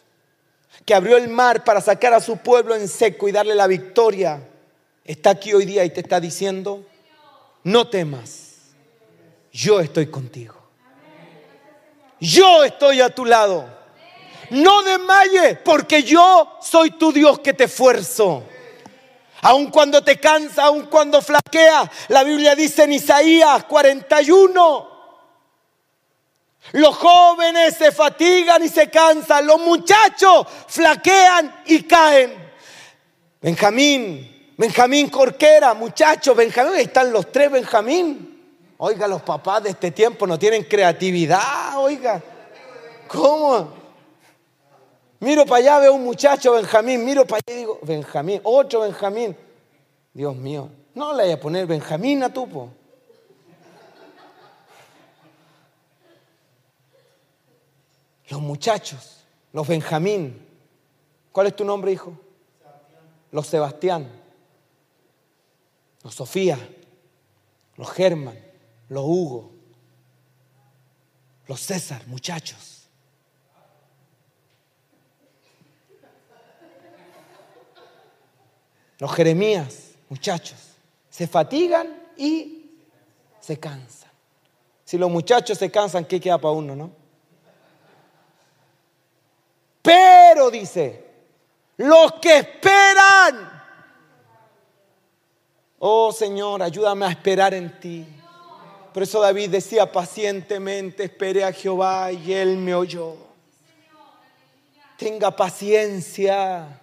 que 0.86 0.96
abrió 0.96 1.18
el 1.18 1.28
mar 1.28 1.64
para 1.64 1.82
sacar 1.82 2.14
a 2.14 2.22
su 2.22 2.38
pueblo 2.38 2.76
en 2.76 2.88
seco 2.88 3.28
y 3.28 3.32
darle 3.32 3.54
la 3.54 3.68
victoria, 3.68 4.42
está 5.04 5.32
aquí 5.32 5.54
hoy 5.54 5.66
día 5.66 5.84
y 5.84 5.90
te 5.92 6.00
está 6.00 6.20
diciendo, 6.20 6.84
no 7.64 7.90
temas, 7.90 8.54
yo 9.52 9.82
estoy 9.82 10.08
contigo. 10.08 10.56
Yo 12.20 12.64
estoy 12.64 13.02
a 13.02 13.14
tu 13.14 13.26
lado. 13.26 13.68
No 14.50 14.82
desmayes, 14.84 15.60
porque 15.64 16.04
yo 16.04 16.58
soy 16.62 16.92
tu 16.92 17.12
Dios 17.12 17.40
que 17.40 17.54
te 17.54 17.66
esfuerzo. 17.66 18.44
Aun 19.42 19.70
cuando 19.70 20.04
te 20.04 20.20
cansa, 20.20 20.66
aun 20.66 20.88
cuando 20.88 21.22
flaquea, 21.22 21.90
la 22.08 22.24
Biblia 22.24 22.56
dice 22.56 22.84
en 22.84 22.94
Isaías 22.94 23.64
41, 23.66 24.89
los 26.74 26.96
jóvenes 26.96 27.76
se 27.76 27.92
fatigan 27.92 28.64
y 28.64 28.70
se 28.70 28.90
cansan, 28.90 29.48
los 29.48 29.60
muchachos 29.60 30.46
flaquean 30.68 31.62
y 31.66 31.84
caen. 31.84 32.34
Benjamín, 33.42 34.54
Benjamín 34.58 35.10
Corquera, 35.10 35.74
muchachos, 35.74 36.36
Benjamín, 36.36 36.74
ahí 36.76 36.84
están 36.84 37.12
los 37.12 37.32
tres 37.32 37.50
Benjamín. 37.52 38.30
Oiga, 38.78 39.08
los 39.08 39.22
papás 39.22 39.64
de 39.64 39.72
este 39.72 39.92
tiempo 39.92 40.26
no 40.26 40.40
tienen 40.40 40.64
creatividad, 40.64 41.78
oiga. 41.78 42.22
¿Cómo? 43.08 43.74
Miro 45.20 45.46
para 45.46 45.58
allá, 45.58 45.80
veo 45.80 45.94
un 45.94 46.04
muchacho, 46.06 46.54
Benjamín, 46.54 47.04
miro 47.04 47.26
para 47.26 47.42
allá 47.46 47.56
y 47.56 47.60
digo, 47.60 47.80
Benjamín, 47.82 48.40
otro 48.44 48.82
Benjamín. 48.82 49.36
Dios 50.14 50.36
mío, 50.36 50.70
no 50.94 51.14
le 51.14 51.24
voy 51.24 51.32
a 51.32 51.40
poner 51.40 51.66
Benjamín 51.66 52.24
a 52.24 52.34
tupo. 52.34 52.70
Los 58.30 58.42
muchachos, 58.42 59.24
los 59.52 59.68
Benjamín. 59.68 60.46
¿Cuál 61.32 61.48
es 61.48 61.56
tu 61.56 61.66
nombre, 61.66 61.92
hijo? 61.92 62.18
Los 63.32 63.48
Sebastián, 63.48 64.10
los 66.04 66.16
Sofía, 66.16 66.58
los 67.76 67.92
Germán, 67.92 68.38
los 68.88 69.04
Hugo, 69.04 69.52
los 71.48 71.60
César, 71.60 72.06
muchachos. 72.08 72.88
Los 79.00 79.14
Jeremías, 79.14 79.92
muchachos, 80.10 80.58
se 81.10 81.26
fatigan 81.26 82.04
y 82.18 82.72
se 83.40 83.58
cansan. 83.58 84.10
Si 84.84 84.98
los 84.98 85.10
muchachos 85.10 85.58
se 85.58 85.72
cansan, 85.72 86.04
¿qué 86.06 86.20
queda 86.20 86.38
para 86.38 86.54
uno, 86.54 86.76
no? 86.76 86.99
Pero 89.82 90.52
dice, 90.52 91.06
los 91.78 92.14
que 92.14 92.38
esperan, 92.38 93.64
oh 95.80 96.12
Señor, 96.12 96.62
ayúdame 96.62 97.06
a 97.06 97.10
esperar 97.10 97.54
en 97.54 97.80
ti. 97.80 98.06
Por 98.94 99.04
eso 99.04 99.22
David 99.22 99.50
decía 99.52 99.92
pacientemente, 99.92 101.04
esperé 101.04 101.44
a 101.44 101.54
Jehová 101.54 102.12
y 102.12 102.34
él 102.34 102.58
me 102.58 102.74
oyó. 102.74 103.16
Tenga 104.98 105.34
paciencia 105.34 106.82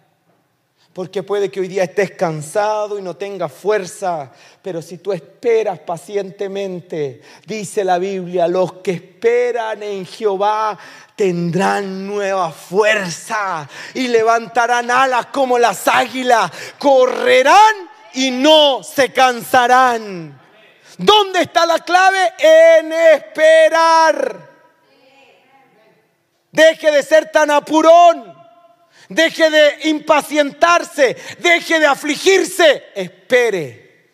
porque 0.96 1.22
puede 1.22 1.50
que 1.50 1.60
hoy 1.60 1.68
día 1.68 1.82
estés 1.82 2.12
cansado 2.12 2.98
y 2.98 3.02
no 3.02 3.16
tengas 3.16 3.52
fuerza, 3.52 4.32
pero 4.62 4.80
si 4.80 4.96
tú 4.96 5.12
esperas 5.12 5.78
pacientemente, 5.80 7.20
dice 7.44 7.84
la 7.84 7.98
Biblia, 7.98 8.48
los 8.48 8.72
que 8.76 8.92
esperan 8.92 9.82
en 9.82 10.06
Jehová 10.06 10.78
tendrán 11.14 12.06
nueva 12.06 12.50
fuerza 12.50 13.68
y 13.92 14.08
levantarán 14.08 14.90
alas 14.90 15.26
como 15.26 15.58
las 15.58 15.86
águilas, 15.86 16.50
correrán 16.78 17.74
y 18.14 18.30
no 18.30 18.82
se 18.82 19.12
cansarán. 19.12 20.40
¿Dónde 20.96 21.42
está 21.42 21.66
la 21.66 21.78
clave? 21.80 22.32
En 22.38 22.90
esperar. 22.90 24.48
Deje 26.50 26.90
de 26.90 27.02
ser 27.02 27.30
tan 27.30 27.50
apurón. 27.50 28.35
Deje 29.08 29.50
de 29.50 29.88
impacientarse, 29.88 31.16
deje 31.38 31.78
de 31.78 31.86
afligirse, 31.86 32.82
espere 32.94 34.08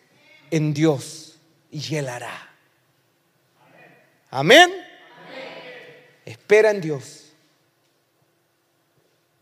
en 0.51 0.75
Dios 0.75 1.39
y 1.71 1.95
Él 1.97 2.09
hará. 2.09 2.51
Amén. 4.31 4.71
Espera 6.25 6.71
en 6.71 6.81
Dios, 6.81 7.33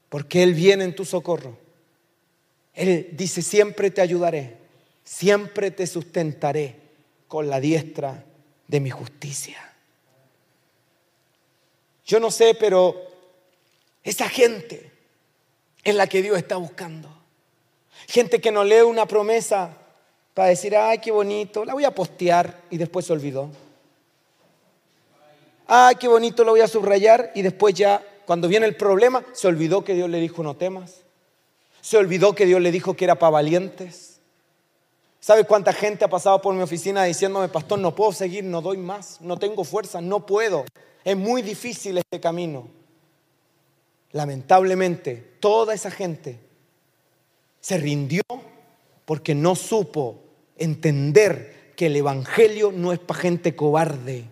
porque 0.08 0.42
Él 0.42 0.54
viene 0.54 0.84
en 0.84 0.94
tu 0.94 1.04
socorro. 1.04 1.58
Él 2.74 3.08
dice, 3.12 3.42
siempre 3.42 3.90
te 3.90 4.00
ayudaré, 4.00 4.56
siempre 5.04 5.70
te 5.70 5.86
sustentaré 5.86 6.76
con 7.28 7.50
la 7.50 7.60
diestra 7.60 8.24
de 8.66 8.80
mi 8.80 8.90
justicia. 8.90 9.58
Yo 12.06 12.18
no 12.18 12.30
sé, 12.30 12.56
pero 12.58 13.08
esa 14.02 14.28
gente 14.28 14.89
es 15.84 15.94
la 15.94 16.06
que 16.06 16.22
Dios 16.22 16.36
está 16.36 16.56
buscando. 16.56 17.08
Gente 18.06 18.40
que 18.40 18.50
no 18.50 18.64
lee 18.64 18.80
una 18.80 19.06
promesa 19.06 19.76
para 20.34 20.48
decir, 20.48 20.76
ay, 20.76 20.98
qué 20.98 21.10
bonito, 21.10 21.64
la 21.64 21.74
voy 21.74 21.84
a 21.84 21.94
postear 21.94 22.62
y 22.70 22.76
después 22.76 23.06
se 23.06 23.12
olvidó. 23.12 23.50
Ay, 25.66 25.96
qué 25.96 26.08
bonito, 26.08 26.42
lo 26.44 26.52
voy 26.52 26.60
a 26.60 26.68
subrayar 26.68 27.30
y 27.34 27.42
después 27.42 27.74
ya, 27.74 28.04
cuando 28.26 28.48
viene 28.48 28.66
el 28.66 28.76
problema, 28.76 29.24
se 29.32 29.46
olvidó 29.46 29.84
que 29.84 29.94
Dios 29.94 30.10
le 30.10 30.18
dijo 30.18 30.42
no 30.42 30.56
temas. 30.56 31.02
Se 31.80 31.96
olvidó 31.96 32.34
que 32.34 32.46
Dios 32.46 32.60
le 32.60 32.72
dijo 32.72 32.94
que 32.94 33.04
era 33.04 33.18
para 33.18 33.30
valientes. 33.30 34.20
¿Sabe 35.20 35.44
cuánta 35.44 35.72
gente 35.72 36.04
ha 36.04 36.08
pasado 36.08 36.40
por 36.40 36.54
mi 36.54 36.62
oficina 36.62 37.04
diciéndome, 37.04 37.48
pastor, 37.48 37.78
no 37.78 37.94
puedo 37.94 38.12
seguir, 38.12 38.42
no 38.42 38.62
doy 38.62 38.78
más, 38.78 39.20
no 39.20 39.38
tengo 39.38 39.64
fuerza, 39.64 40.00
no 40.00 40.26
puedo? 40.26 40.64
Es 41.04 41.16
muy 41.16 41.42
difícil 41.42 41.98
este 41.98 42.20
camino. 42.20 42.79
Lamentablemente, 44.12 45.36
toda 45.40 45.74
esa 45.74 45.90
gente 45.90 46.38
se 47.60 47.78
rindió 47.78 48.22
porque 49.04 49.34
no 49.34 49.54
supo 49.54 50.22
entender 50.56 51.72
que 51.76 51.86
el 51.86 51.96
Evangelio 51.96 52.72
no 52.72 52.92
es 52.92 52.98
para 52.98 53.20
gente 53.20 53.54
cobarde, 53.54 54.24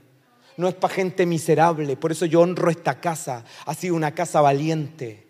no 0.57 0.69
es 0.69 0.75
para 0.75 0.95
gente 0.95 1.27
miserable. 1.27 1.97
Por 1.97 2.13
eso 2.13 2.27
yo 2.27 2.41
honro 2.41 2.71
esta 2.71 3.01
casa, 3.01 3.45
ha 3.65 3.75
sido 3.75 3.95
una 3.95 4.15
casa 4.15 4.41
valiente. 4.41 5.27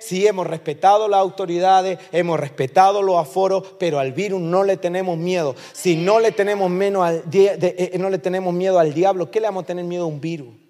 Sí, 0.00 0.26
hemos 0.26 0.46
respetado 0.46 1.08
las 1.08 1.20
autoridades, 1.20 1.98
hemos 2.12 2.38
respetado 2.38 3.00
los 3.00 3.16
aforos, 3.16 3.74
pero 3.78 3.98
al 3.98 4.12
virus 4.12 4.40
no 4.40 4.62
le 4.62 4.76
tenemos 4.76 5.16
miedo. 5.16 5.56
Si 5.72 5.96
no 5.96 6.20
le 6.20 6.32
tenemos, 6.32 6.68
menos 6.68 7.06
al, 7.06 7.24
eh, 7.32 7.96
no 7.98 8.10
le 8.10 8.18
tenemos 8.18 8.52
miedo 8.52 8.78
al 8.78 8.92
diablo, 8.92 9.30
¿qué 9.30 9.40
le 9.40 9.46
vamos 9.46 9.62
a 9.62 9.66
tener 9.66 9.84
miedo 9.84 10.04
a 10.04 10.08
un 10.08 10.20
virus? 10.20 10.63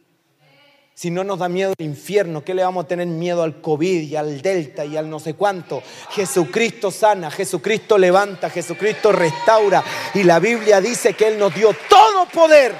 Si 0.94 1.10
no 1.10 1.24
nos 1.24 1.40
da 1.40 1.48
miedo 1.48 1.72
el 1.76 1.84
infierno, 1.84 2.44
¿qué 2.44 2.54
le 2.54 2.62
vamos 2.62 2.84
a 2.84 2.88
tener 2.88 3.08
miedo 3.08 3.42
al 3.42 3.60
COVID 3.60 4.02
y 4.02 4.14
al 4.14 4.40
Delta 4.40 4.84
y 4.84 4.96
al 4.96 5.10
no 5.10 5.18
sé 5.18 5.34
cuánto? 5.34 5.82
Jesucristo 6.10 6.92
sana, 6.92 7.32
Jesucristo 7.32 7.98
levanta, 7.98 8.48
Jesucristo 8.48 9.10
restaura. 9.10 9.82
Y 10.14 10.22
la 10.22 10.38
Biblia 10.38 10.80
dice 10.80 11.14
que 11.14 11.26
Él 11.26 11.38
nos 11.38 11.52
dio 11.52 11.74
todo 11.88 12.26
poder 12.26 12.76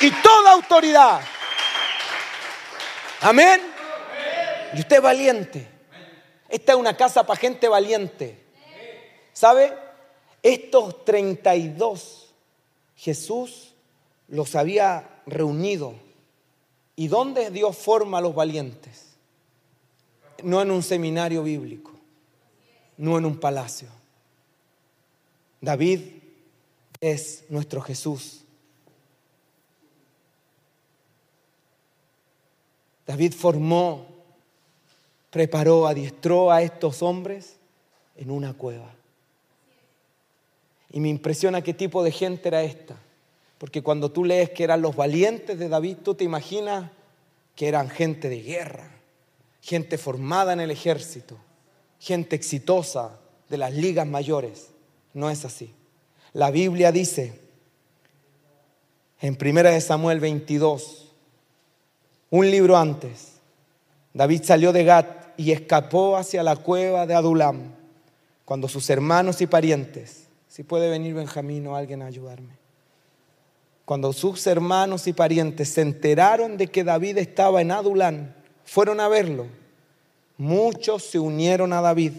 y 0.00 0.10
toda 0.10 0.52
autoridad. 0.52 1.20
Amén. 3.20 3.60
Y 4.74 4.80
usted 4.80 4.96
es 4.96 5.02
valiente. 5.02 5.68
Esta 6.48 6.72
es 6.72 6.78
una 6.78 6.96
casa 6.96 7.24
para 7.24 7.38
gente 7.38 7.68
valiente. 7.68 8.44
¿Sabe? 9.32 9.72
Estos 10.42 11.04
32 11.04 12.34
Jesús 12.96 13.74
los 14.28 14.54
había 14.56 15.20
reunido 15.26 16.03
¿Y 16.96 17.08
dónde 17.08 17.50
Dios 17.50 17.76
forma 17.76 18.18
a 18.18 18.20
los 18.20 18.34
valientes? 18.34 19.14
No 20.42 20.62
en 20.62 20.70
un 20.70 20.82
seminario 20.82 21.42
bíblico, 21.42 21.92
no 22.96 23.18
en 23.18 23.24
un 23.24 23.38
palacio. 23.38 23.88
David 25.60 26.00
es 27.00 27.44
nuestro 27.48 27.80
Jesús. 27.80 28.44
David 33.06 33.32
formó, 33.34 34.06
preparó, 35.30 35.86
adiestró 35.86 36.50
a 36.50 36.62
estos 36.62 37.02
hombres 37.02 37.56
en 38.16 38.30
una 38.30 38.54
cueva. 38.54 38.94
Y 40.90 41.00
me 41.00 41.08
impresiona 41.08 41.62
qué 41.62 41.74
tipo 41.74 42.02
de 42.02 42.12
gente 42.12 42.48
era 42.48 42.62
esta. 42.62 42.96
Porque 43.58 43.82
cuando 43.82 44.10
tú 44.10 44.24
lees 44.24 44.50
que 44.50 44.64
eran 44.64 44.82
los 44.82 44.96
valientes 44.96 45.58
de 45.58 45.68
David, 45.68 45.98
tú 46.02 46.14
te 46.14 46.24
imaginas 46.24 46.90
que 47.54 47.68
eran 47.68 47.88
gente 47.88 48.28
de 48.28 48.42
guerra, 48.42 48.90
gente 49.60 49.96
formada 49.98 50.52
en 50.52 50.60
el 50.60 50.70
ejército, 50.70 51.36
gente 51.98 52.36
exitosa 52.36 53.18
de 53.48 53.58
las 53.58 53.72
ligas 53.72 54.06
mayores. 54.06 54.70
No 55.12 55.30
es 55.30 55.44
así. 55.44 55.72
La 56.32 56.50
Biblia 56.50 56.90
dice 56.90 57.40
en 59.20 59.38
1 59.40 59.80
Samuel 59.80 60.20
22, 60.20 61.12
un 62.30 62.50
libro 62.50 62.76
antes, 62.76 63.34
David 64.12 64.42
salió 64.42 64.72
de 64.72 64.84
Gat 64.84 65.38
y 65.38 65.52
escapó 65.52 66.16
hacia 66.16 66.42
la 66.42 66.56
cueva 66.56 67.06
de 67.06 67.14
Adulam, 67.14 67.72
cuando 68.44 68.68
sus 68.68 68.90
hermanos 68.90 69.40
y 69.40 69.46
parientes, 69.46 70.26
si 70.48 70.62
puede 70.62 70.90
venir 70.90 71.14
Benjamín 71.14 71.66
o 71.66 71.76
alguien 71.76 72.02
a 72.02 72.06
ayudarme, 72.06 72.63
cuando 73.84 74.12
sus 74.12 74.46
hermanos 74.46 75.06
y 75.06 75.12
parientes 75.12 75.68
se 75.68 75.82
enteraron 75.82 76.56
de 76.56 76.68
que 76.68 76.84
David 76.84 77.18
estaba 77.18 77.60
en 77.60 77.70
Adulam, 77.70 78.32
fueron 78.64 78.98
a 79.00 79.08
verlo. 79.08 79.46
Muchos 80.38 81.04
se 81.04 81.18
unieron 81.18 81.72
a 81.72 81.82
David. 81.82 82.12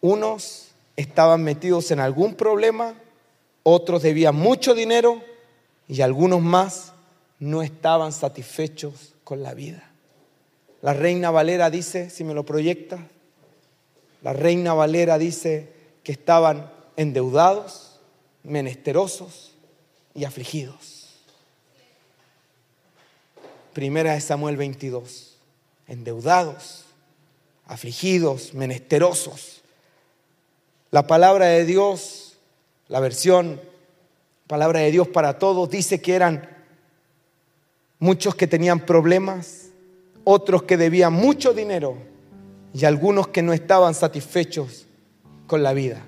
Unos 0.00 0.68
estaban 0.96 1.42
metidos 1.42 1.90
en 1.90 2.00
algún 2.00 2.34
problema, 2.34 2.94
otros 3.64 4.02
debían 4.02 4.36
mucho 4.36 4.74
dinero 4.74 5.20
y 5.88 6.00
algunos 6.00 6.40
más 6.40 6.92
no 7.40 7.62
estaban 7.62 8.12
satisfechos 8.12 9.14
con 9.24 9.42
la 9.42 9.54
vida. 9.54 9.90
La 10.80 10.94
reina 10.94 11.32
Valera 11.32 11.70
dice, 11.70 12.08
si 12.08 12.22
me 12.22 12.34
lo 12.34 12.44
proyecta, 12.44 12.98
la 14.22 14.32
reina 14.32 14.74
Valera 14.74 15.18
dice 15.18 15.72
que 16.04 16.12
estaban 16.12 16.70
endeudados, 16.96 18.00
menesterosos 18.44 19.57
y 20.18 20.24
afligidos. 20.24 21.06
Primera 23.72 24.14
de 24.14 24.20
Samuel 24.20 24.56
22, 24.56 25.36
endeudados, 25.86 26.86
afligidos, 27.66 28.52
menesterosos. 28.52 29.62
La 30.90 31.06
palabra 31.06 31.46
de 31.46 31.64
Dios, 31.64 32.36
la 32.88 32.98
versión 32.98 33.60
palabra 34.48 34.80
de 34.80 34.90
Dios 34.90 35.06
para 35.06 35.38
todos, 35.38 35.70
dice 35.70 36.00
que 36.00 36.14
eran 36.14 36.48
muchos 38.00 38.34
que 38.34 38.48
tenían 38.48 38.80
problemas, 38.80 39.66
otros 40.24 40.64
que 40.64 40.76
debían 40.76 41.12
mucho 41.12 41.54
dinero 41.54 41.96
y 42.74 42.84
algunos 42.86 43.28
que 43.28 43.42
no 43.42 43.52
estaban 43.52 43.94
satisfechos 43.94 44.86
con 45.46 45.62
la 45.62 45.74
vida. 45.74 46.04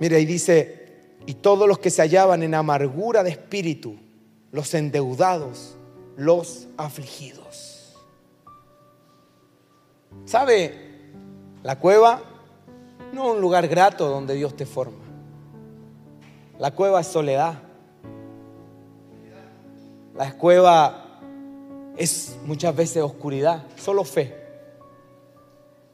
Mira, 0.00 0.18
y 0.18 0.26
dice, 0.26 0.81
y 1.26 1.34
todos 1.34 1.68
los 1.68 1.78
que 1.78 1.90
se 1.90 2.02
hallaban 2.02 2.42
en 2.42 2.54
amargura 2.54 3.22
de 3.22 3.30
espíritu, 3.30 3.96
los 4.50 4.74
endeudados, 4.74 5.76
los 6.16 6.68
afligidos. 6.76 7.96
¿Sabe? 10.24 10.90
La 11.62 11.78
cueva 11.78 12.22
no 13.12 13.24
es 13.26 13.34
un 13.36 13.40
lugar 13.40 13.68
grato 13.68 14.08
donde 14.08 14.34
Dios 14.34 14.56
te 14.56 14.66
forma. 14.66 14.98
La 16.58 16.70
cueva 16.72 17.00
es 17.00 17.06
soledad. 17.06 17.54
La 20.14 20.36
cueva 20.36 21.20
es 21.96 22.36
muchas 22.44 22.74
veces 22.74 23.02
oscuridad, 23.02 23.64
solo 23.76 24.04
fe. 24.04 24.36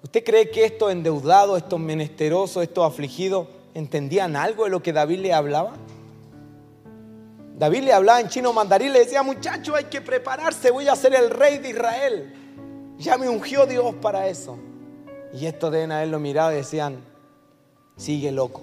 ¿Usted 0.02 0.24
cree 0.24 0.50
que 0.50 0.64
estos 0.64 0.92
endeudados, 0.92 1.58
estos 1.58 1.78
menesterosos, 1.78 2.62
estos 2.62 2.86
afligidos, 2.86 3.46
entendían 3.74 4.37
algo 4.37 4.64
de 4.64 4.70
lo 4.70 4.83
que 4.83 4.92
David 4.92 5.20
le 5.20 5.33
hablaba? 5.33 5.74
David 7.59 7.83
le 7.85 7.92
hablaba 7.92 8.20
en 8.20 8.28
chino 8.28 8.52
mandarín, 8.52 8.92
le 8.92 9.00
decía, 9.00 9.22
muchacho, 9.22 9.74
hay 9.74 9.85
que 9.85 10.00
prepararse, 10.00 10.70
voy 10.70 10.87
a 10.87 10.94
ser 10.94 11.14
el 11.14 11.31
rey 11.31 11.59
de 11.59 11.70
Israel. 11.70 12.35
Ya 12.98 13.18
me 13.18 13.28
ungió 13.28 13.66
Dios 13.66 13.94
para 13.96 14.28
eso. 14.28 14.59
Y 15.33 15.46
estos 15.46 15.72
deben 15.72 15.90
haberlo 15.90 16.20
mirado 16.20 16.52
y 16.52 16.57
decían, 16.57 17.00
sigue 17.96 18.31
loco. 18.31 18.62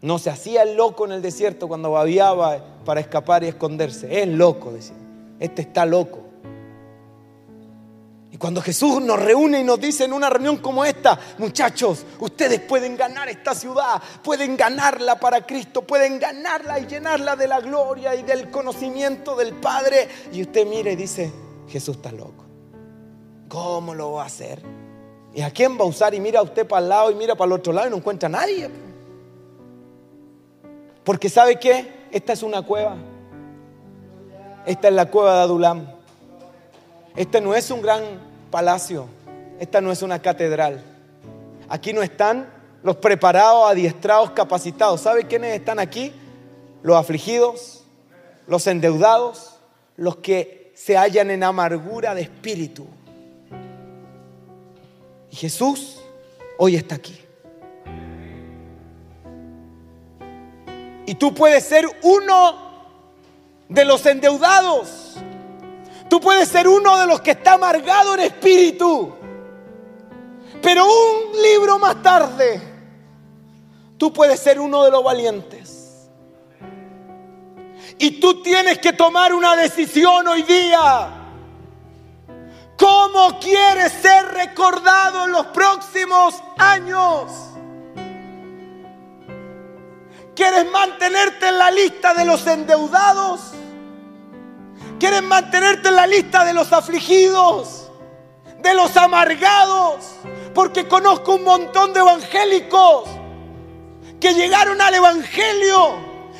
No 0.00 0.18
se 0.18 0.30
hacía 0.30 0.62
el 0.62 0.76
loco 0.76 1.04
en 1.04 1.12
el 1.12 1.20
desierto 1.22 1.68
cuando 1.68 1.90
babiaba 1.90 2.64
para 2.86 3.00
escapar 3.00 3.44
y 3.44 3.48
esconderse. 3.48 4.22
Es 4.22 4.28
loco, 4.28 4.72
decía. 4.72 4.96
Este 5.38 5.62
está 5.62 5.84
loco. 5.84 6.29
Cuando 8.40 8.62
Jesús 8.62 9.02
nos 9.02 9.20
reúne 9.20 9.60
y 9.60 9.64
nos 9.64 9.78
dice 9.78 10.04
en 10.04 10.14
una 10.14 10.30
reunión 10.30 10.56
como 10.56 10.82
esta, 10.82 11.20
muchachos, 11.36 12.06
ustedes 12.20 12.58
pueden 12.60 12.96
ganar 12.96 13.28
esta 13.28 13.54
ciudad, 13.54 14.00
pueden 14.24 14.56
ganarla 14.56 15.20
para 15.20 15.44
Cristo, 15.44 15.82
pueden 15.82 16.18
ganarla 16.18 16.78
y 16.78 16.86
llenarla 16.86 17.36
de 17.36 17.46
la 17.46 17.60
gloria 17.60 18.14
y 18.14 18.22
del 18.22 18.48
conocimiento 18.48 19.36
del 19.36 19.52
Padre. 19.52 20.08
Y 20.32 20.40
usted 20.40 20.66
mira 20.66 20.90
y 20.90 20.96
dice, 20.96 21.30
Jesús 21.68 21.96
está 21.96 22.12
loco. 22.12 22.46
¿Cómo 23.46 23.94
lo 23.94 24.12
va 24.12 24.22
a 24.22 24.26
hacer? 24.26 24.62
¿Y 25.34 25.42
a 25.42 25.50
quién 25.50 25.78
va 25.78 25.82
a 25.82 25.88
usar? 25.88 26.14
Y 26.14 26.20
mira 26.20 26.40
usted 26.40 26.66
para 26.66 26.82
el 26.82 26.88
lado 26.88 27.10
y 27.10 27.16
mira 27.16 27.34
para 27.34 27.48
el 27.48 27.52
otro 27.52 27.74
lado 27.74 27.88
y 27.88 27.90
no 27.90 27.98
encuentra 27.98 28.28
a 28.28 28.32
nadie. 28.32 28.70
Porque 31.04 31.28
¿sabe 31.28 31.58
qué? 31.58 32.06
Esta 32.10 32.32
es 32.32 32.42
una 32.42 32.62
cueva. 32.62 32.96
Esta 34.64 34.88
es 34.88 34.94
la 34.94 35.10
cueva 35.10 35.34
de 35.34 35.40
Adulam. 35.42 35.86
Este 37.14 37.42
no 37.42 37.54
es 37.54 37.70
un 37.70 37.82
gran 37.82 38.29
palacio. 38.50 39.08
Esta 39.58 39.80
no 39.80 39.92
es 39.92 40.02
una 40.02 40.20
catedral. 40.20 40.82
Aquí 41.68 41.92
no 41.92 42.02
están 42.02 42.48
los 42.82 42.96
preparados, 42.96 43.70
adiestrados, 43.70 44.30
capacitados. 44.30 45.00
¿Sabe 45.00 45.26
quiénes 45.26 45.54
están 45.54 45.78
aquí? 45.78 46.12
Los 46.82 46.96
afligidos, 46.96 47.84
los 48.46 48.66
endeudados, 48.66 49.56
los 49.96 50.16
que 50.16 50.72
se 50.74 50.96
hallan 50.96 51.30
en 51.30 51.42
amargura 51.42 52.14
de 52.14 52.22
espíritu. 52.22 52.86
Y 55.30 55.36
Jesús 55.36 56.00
hoy 56.58 56.76
está 56.76 56.96
aquí. 56.96 57.20
Y 61.06 61.14
tú 61.14 61.34
puedes 61.34 61.64
ser 61.64 61.86
uno 62.02 62.54
de 63.68 63.84
los 63.84 64.04
endeudados. 64.06 65.16
Tú 66.10 66.20
puedes 66.20 66.48
ser 66.48 66.66
uno 66.66 66.98
de 66.98 67.06
los 67.06 67.20
que 67.20 67.30
está 67.30 67.52
amargado 67.52 68.14
en 68.14 68.20
espíritu. 68.20 69.14
Pero 70.60 70.84
un 70.84 71.40
libro 71.40 71.78
más 71.78 72.02
tarde, 72.02 72.60
tú 73.96 74.12
puedes 74.12 74.40
ser 74.40 74.58
uno 74.58 74.82
de 74.82 74.90
los 74.90 75.04
valientes. 75.04 76.08
Y 77.96 78.18
tú 78.18 78.42
tienes 78.42 78.78
que 78.78 78.92
tomar 78.92 79.32
una 79.32 79.54
decisión 79.54 80.26
hoy 80.26 80.42
día. 80.42 81.10
¿Cómo 82.76 83.38
quieres 83.38 83.92
ser 83.92 84.26
recordado 84.32 85.26
en 85.26 85.32
los 85.32 85.46
próximos 85.46 86.42
años? 86.58 87.30
¿Quieres 90.34 90.68
mantenerte 90.72 91.48
en 91.48 91.58
la 91.58 91.70
lista 91.70 92.14
de 92.14 92.24
los 92.24 92.44
endeudados? 92.48 93.52
¿Quieres 95.00 95.22
mantenerte 95.22 95.88
en 95.88 95.96
la 95.96 96.06
lista 96.06 96.44
de 96.44 96.52
los 96.52 96.70
afligidos? 96.74 97.90
De 98.58 98.74
los 98.74 98.94
amargados? 98.98 100.04
Porque 100.54 100.86
conozco 100.86 101.36
un 101.36 101.44
montón 101.44 101.94
de 101.94 102.00
evangélicos 102.00 103.08
que 104.20 104.34
llegaron 104.34 104.78
al 104.78 104.94
Evangelio 104.94 105.94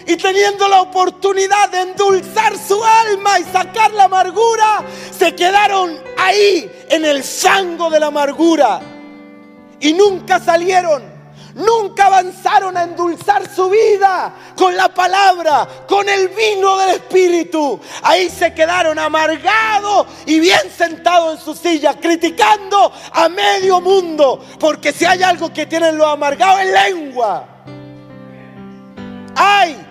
y 0.07 0.15
teniendo 0.19 0.69
la 0.69 0.83
oportunidad 0.83 1.71
de 1.71 1.81
endulzar 1.81 2.59
su 2.59 2.85
alma 2.85 3.39
y 3.41 3.45
sacar 3.45 3.93
la 3.93 4.05
amargura, 4.05 4.85
se 5.11 5.35
quedaron 5.35 5.99
ahí 6.19 6.71
en 6.91 7.07
el 7.07 7.25
fango 7.25 7.89
de 7.89 7.99
la 7.99 8.09
amargura 8.09 8.81
y 9.81 9.95
nunca 9.95 10.39
salieron 10.39 11.10
Nunca 11.55 12.07
avanzaron 12.07 12.77
a 12.77 12.85
endulzar 12.85 13.49
su 13.53 13.69
vida 13.69 14.33
con 14.57 14.77
la 14.77 14.89
palabra, 14.89 15.67
con 15.89 16.09
el 16.09 16.29
vino 16.29 16.79
del 16.79 16.91
Espíritu. 16.91 17.81
Ahí 18.03 18.31
se 18.31 18.55
quedaron 18.55 18.99
amargados 18.99 20.07
y 20.27 20.39
bien 20.39 20.71
sentados 20.77 21.39
en 21.39 21.45
su 21.45 21.55
silla, 21.55 21.95
criticando 21.95 22.93
a 23.13 23.29
medio 23.29 23.81
mundo. 23.81 24.45
Porque 24.59 24.93
si 24.93 25.05
hay 25.05 25.23
algo 25.23 25.53
que 25.53 25.67
tienen 25.67 25.99
los 25.99 26.07
amargados 26.07 26.61
es 26.61 26.73
lengua. 26.73 27.47
Hay 29.35 29.87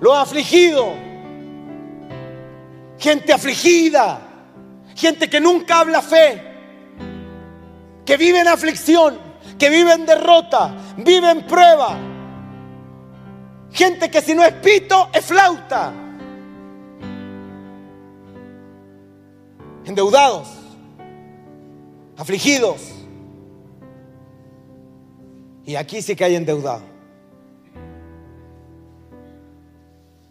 los 0.00 0.18
afligidos, 0.18 0.88
gente 2.98 3.32
afligida, 3.32 4.20
gente 4.94 5.30
que 5.30 5.40
nunca 5.40 5.80
habla 5.80 6.02
fe, 6.02 6.42
que 8.04 8.16
vive 8.18 8.40
en 8.40 8.48
aflicción 8.48 9.23
que 9.58 9.70
vive 9.70 9.92
en 9.92 10.06
derrota, 10.06 10.74
vive 10.96 11.30
en 11.30 11.46
prueba. 11.46 11.96
Gente 13.72 14.10
que 14.10 14.20
si 14.20 14.34
no 14.34 14.44
es 14.44 14.52
pito, 14.54 15.08
es 15.12 15.24
flauta. 15.24 15.92
Endeudados, 19.84 20.48
afligidos. 22.16 22.80
Y 25.66 25.76
aquí 25.76 26.02
sí 26.02 26.14
que 26.14 26.24
hay 26.24 26.36
endeudado. 26.36 26.82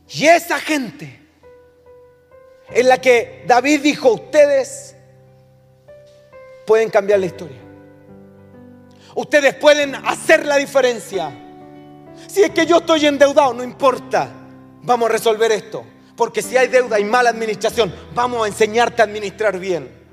Y 0.09 0.25
esa 0.27 0.59
gente 0.59 1.19
en 2.69 2.87
la 2.87 2.99
que 2.99 3.43
David 3.47 3.81
dijo, 3.81 4.13
ustedes 4.13 4.95
pueden 6.65 6.89
cambiar 6.89 7.19
la 7.19 7.25
historia. 7.25 7.57
Ustedes 9.15 9.55
pueden 9.55 9.95
hacer 9.95 10.45
la 10.45 10.57
diferencia. 10.57 11.31
Si 12.27 12.41
es 12.41 12.51
que 12.51 12.65
yo 12.65 12.77
estoy 12.77 13.05
endeudado, 13.05 13.53
no 13.53 13.63
importa. 13.63 14.29
Vamos 14.81 15.09
a 15.09 15.11
resolver 15.11 15.51
esto. 15.51 15.83
Porque 16.15 16.41
si 16.41 16.57
hay 16.57 16.67
deuda 16.67 16.99
y 16.99 17.03
mala 17.03 17.29
administración, 17.29 17.93
vamos 18.13 18.43
a 18.43 18.47
enseñarte 18.47 19.01
a 19.01 19.05
administrar 19.05 19.59
bien. 19.59 20.03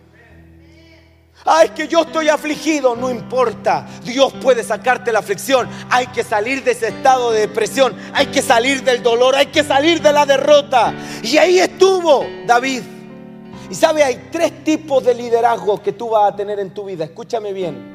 Ay, 1.44 1.68
es 1.68 1.72
que 1.72 1.88
yo 1.88 2.02
estoy 2.02 2.28
afligido, 2.28 2.94
no 2.94 3.10
importa. 3.10 3.86
Dios 4.04 4.32
puede 4.42 4.62
sacarte 4.62 5.12
la 5.12 5.20
aflicción. 5.20 5.68
Hay 5.88 6.06
que 6.08 6.22
salir 6.22 6.62
de 6.62 6.72
ese 6.72 6.88
estado 6.88 7.32
de 7.32 7.40
depresión. 7.40 7.96
Hay 8.12 8.26
que 8.26 8.42
salir 8.42 8.82
del 8.82 9.02
dolor. 9.02 9.34
Hay 9.34 9.46
que 9.46 9.64
salir 9.64 10.02
de 10.02 10.12
la 10.12 10.26
derrota. 10.26 10.92
Y 11.22 11.38
ahí 11.38 11.58
estuvo 11.58 12.26
David. 12.46 12.82
Y 13.70 13.74
sabe, 13.74 14.02
hay 14.02 14.28
tres 14.30 14.64
tipos 14.64 15.04
de 15.04 15.14
liderazgo 15.14 15.80
que 15.82 15.92
tú 15.92 16.10
vas 16.10 16.32
a 16.32 16.36
tener 16.36 16.58
en 16.58 16.74
tu 16.74 16.84
vida. 16.84 17.04
Escúchame 17.04 17.52
bien. 17.52 17.89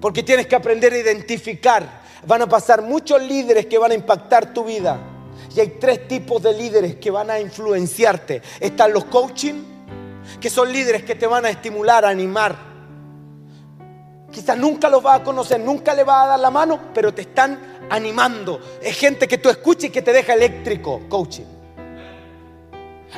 Porque 0.00 0.22
tienes 0.22 0.46
que 0.46 0.56
aprender 0.56 0.92
a 0.92 0.98
identificar. 0.98 2.02
Van 2.26 2.42
a 2.42 2.48
pasar 2.48 2.82
muchos 2.82 3.22
líderes 3.22 3.66
que 3.66 3.78
van 3.78 3.92
a 3.92 3.94
impactar 3.94 4.52
tu 4.52 4.64
vida. 4.64 4.98
Y 5.54 5.60
hay 5.60 5.76
tres 5.80 6.06
tipos 6.06 6.42
de 6.42 6.52
líderes 6.52 6.96
que 6.96 7.10
van 7.10 7.30
a 7.30 7.40
influenciarte. 7.40 8.42
Están 8.60 8.92
los 8.92 9.04
coaching 9.06 9.78
que 10.40 10.50
son 10.50 10.72
líderes 10.72 11.02
que 11.02 11.14
te 11.14 11.26
van 11.26 11.46
a 11.46 11.50
estimular, 11.50 12.04
a 12.04 12.10
animar. 12.10 12.56
Quizás 14.30 14.58
nunca 14.58 14.88
los 14.88 15.02
vas 15.02 15.20
a 15.20 15.24
conocer, 15.24 15.58
nunca 15.58 15.94
le 15.94 16.04
vas 16.04 16.24
a 16.24 16.28
dar 16.28 16.40
la 16.40 16.50
mano, 16.50 16.78
pero 16.92 17.12
te 17.14 17.22
están 17.22 17.78
animando. 17.90 18.60
Es 18.82 18.96
gente 18.96 19.26
que 19.26 19.38
tú 19.38 19.48
escuchas 19.48 19.84
y 19.84 19.90
que 19.90 20.02
te 20.02 20.12
deja 20.12 20.34
eléctrico, 20.34 21.00
coaching. 21.08 21.46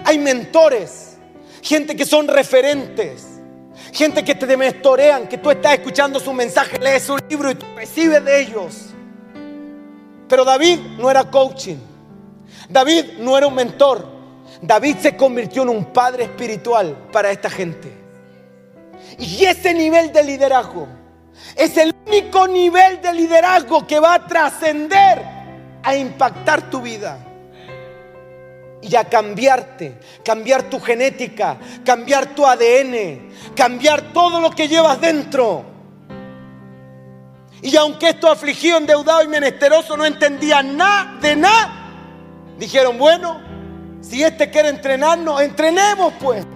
Hay 0.04 0.18
mentores, 0.18 1.16
gente 1.62 1.96
que 1.96 2.06
son 2.06 2.28
referentes, 2.28 3.26
gente 3.92 4.24
que 4.24 4.34
te 4.34 4.56
mentorean, 4.56 5.26
que 5.26 5.38
tú 5.38 5.50
estás 5.50 5.74
escuchando 5.74 6.20
su 6.20 6.32
mensaje, 6.32 6.78
lees 6.78 7.02
su 7.04 7.16
libro 7.28 7.50
y 7.50 7.54
tú 7.54 7.66
recibes 7.76 8.24
de 8.24 8.40
ellos. 8.40 8.86
Pero 10.28 10.44
David 10.44 10.78
no 10.98 11.10
era 11.10 11.24
coaching. 11.24 11.78
David 12.68 13.18
no 13.18 13.36
era 13.36 13.46
un 13.46 13.54
mentor. 13.54 14.06
David 14.62 14.96
se 15.00 15.16
convirtió 15.16 15.62
en 15.62 15.70
un 15.70 15.86
padre 15.86 16.24
espiritual 16.24 17.08
para 17.12 17.30
esta 17.30 17.50
gente. 17.50 17.92
Y 19.18 19.44
ese 19.44 19.74
nivel 19.74 20.12
de 20.12 20.22
liderazgo 20.22 20.86
es 21.56 21.76
el 21.76 21.94
único 22.06 22.46
nivel 22.46 23.00
de 23.00 23.12
liderazgo 23.12 23.86
que 23.86 23.98
va 23.98 24.14
a 24.14 24.26
trascender 24.26 25.22
a 25.82 25.96
impactar 25.96 26.70
tu 26.70 26.80
vida 26.80 27.18
y 28.82 28.96
a 28.96 29.04
cambiarte, 29.04 29.98
cambiar 30.24 30.64
tu 30.64 30.80
genética, 30.80 31.58
cambiar 31.84 32.34
tu 32.34 32.46
ADN, 32.46 33.30
cambiar 33.54 34.12
todo 34.12 34.40
lo 34.40 34.50
que 34.50 34.68
llevas 34.68 35.00
dentro. 35.00 35.64
Y 37.62 37.76
aunque 37.76 38.10
esto 38.10 38.30
afligido, 38.30 38.78
endeudado 38.78 39.22
y 39.22 39.28
menesteroso 39.28 39.96
no 39.96 40.06
entendía 40.06 40.62
nada 40.62 41.18
de 41.20 41.36
nada, 41.36 41.90
dijeron, 42.58 42.96
bueno, 42.96 43.40
si 44.00 44.22
este 44.22 44.50
quiere 44.50 44.70
entrenarnos, 44.70 45.42
entrenemos 45.42 46.14
pues. 46.18 46.46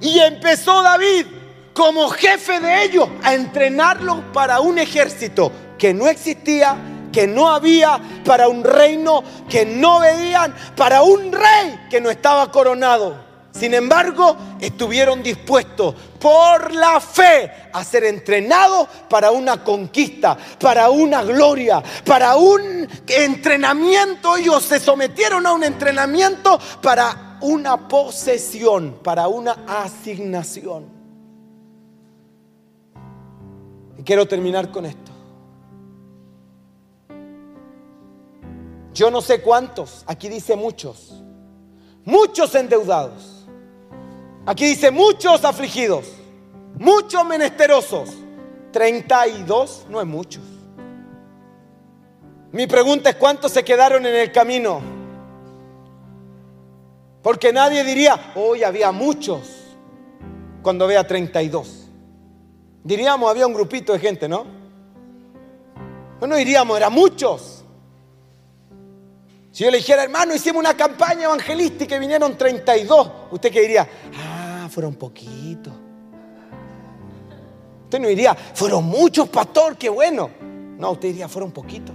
Y 0.00 0.18
empezó 0.20 0.82
David 0.82 1.26
como 1.74 2.08
jefe 2.08 2.60
de 2.60 2.84
ellos 2.84 3.08
a 3.22 3.34
entrenarlos 3.34 4.20
para 4.32 4.60
un 4.60 4.78
ejército 4.78 5.52
que 5.78 5.92
no 5.92 6.08
existía, 6.08 6.76
que 7.12 7.26
no 7.26 7.50
había, 7.50 8.00
para 8.24 8.48
un 8.48 8.64
reino 8.64 9.22
que 9.48 9.64
no 9.66 10.00
veían, 10.00 10.54
para 10.76 11.02
un 11.02 11.32
rey 11.32 11.86
que 11.90 12.00
no 12.00 12.10
estaba 12.10 12.50
coronado. 12.50 13.30
Sin 13.52 13.74
embargo, 13.74 14.36
estuvieron 14.60 15.22
dispuestos 15.22 15.94
por 16.20 16.72
la 16.72 17.00
fe 17.00 17.50
a 17.72 17.82
ser 17.82 18.04
entrenados 18.04 18.88
para 19.08 19.32
una 19.32 19.64
conquista, 19.64 20.36
para 20.58 20.90
una 20.90 21.22
gloria, 21.24 21.82
para 22.04 22.36
un 22.36 22.88
entrenamiento. 23.08 24.36
Ellos 24.36 24.62
se 24.62 24.78
sometieron 24.78 25.46
a 25.46 25.52
un 25.52 25.64
entrenamiento 25.64 26.58
para 26.80 27.38
una 27.40 27.88
posesión, 27.88 28.98
para 29.02 29.26
una 29.26 29.64
asignación. 29.66 30.86
Y 33.98 34.02
quiero 34.04 34.26
terminar 34.26 34.70
con 34.70 34.86
esto. 34.86 35.09
Yo 38.92 39.10
no 39.10 39.20
sé 39.20 39.40
cuántos, 39.40 40.04
aquí 40.06 40.28
dice 40.28 40.56
muchos, 40.56 41.22
muchos 42.04 42.54
endeudados 42.54 43.40
Aquí 44.46 44.66
dice 44.66 44.90
muchos 44.90 45.44
afligidos, 45.44 46.06
muchos 46.74 47.24
menesterosos. 47.24 48.10
32 48.72 49.86
no 49.88 50.00
es 50.00 50.06
muchos. 50.06 50.42
Mi 52.52 52.66
pregunta 52.66 53.10
es 53.10 53.16
cuántos 53.16 53.52
se 53.52 53.64
quedaron 53.64 54.06
en 54.06 54.14
el 54.14 54.32
camino. 54.32 54.80
Porque 57.22 57.52
nadie 57.52 57.84
diría, 57.84 58.32
hoy 58.34 58.64
había 58.64 58.92
muchos 58.92 59.40
cuando 60.62 60.86
vea 60.86 61.06
32. 61.06 61.88
Diríamos, 62.82 63.30
había 63.30 63.46
un 63.46 63.54
grupito 63.54 63.92
de 63.92 63.98
gente, 63.98 64.28
¿no? 64.28 64.46
No 66.20 66.34
diríamos, 66.34 66.76
eran 66.76 66.92
muchos. 66.92 67.49
Si 69.52 69.64
yo 69.64 69.70
le 69.70 69.78
dijera, 69.78 70.04
hermano, 70.04 70.34
hicimos 70.34 70.60
una 70.60 70.76
campaña 70.76 71.24
evangelística 71.24 71.96
y 71.96 71.98
vinieron 71.98 72.38
32, 72.38 73.10
usted 73.32 73.50
que 73.50 73.60
diría, 73.62 73.88
ah, 74.16 74.68
fueron 74.70 74.94
poquitos. 74.94 75.72
Usted 77.84 77.98
no 77.98 78.06
diría, 78.06 78.34
fueron 78.34 78.84
muchos, 78.84 79.28
pastor, 79.28 79.76
qué 79.76 79.88
bueno. 79.88 80.30
No, 80.78 80.92
usted 80.92 81.08
diría, 81.08 81.28
fueron 81.28 81.50
poquitos. 81.50 81.94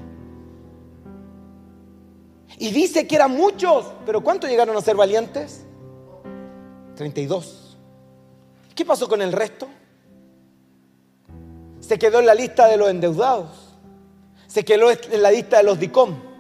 Y 2.58 2.72
dice 2.72 3.08
que 3.08 3.16
eran 3.16 3.32
muchos, 3.32 3.86
pero 4.06 4.22
¿cuántos 4.22 4.50
llegaron 4.50 4.76
a 4.76 4.82
ser 4.82 4.98
valientes? 4.98 5.66
32. 6.96 7.78
¿Qué 8.74 8.84
pasó 8.84 9.08
con 9.08 9.22
el 9.22 9.32
resto? 9.32 9.70
Se 11.80 11.98
quedó 11.98 12.20
en 12.20 12.26
la 12.26 12.34
lista 12.36 12.68
de 12.68 12.76
los 12.76 12.90
endeudados. 12.90 13.78
Se 14.48 14.66
quedó 14.66 14.92
en 14.92 15.22
la 15.22 15.32
lista 15.32 15.58
de 15.58 15.64
los 15.64 15.80
DICOM 15.80 16.35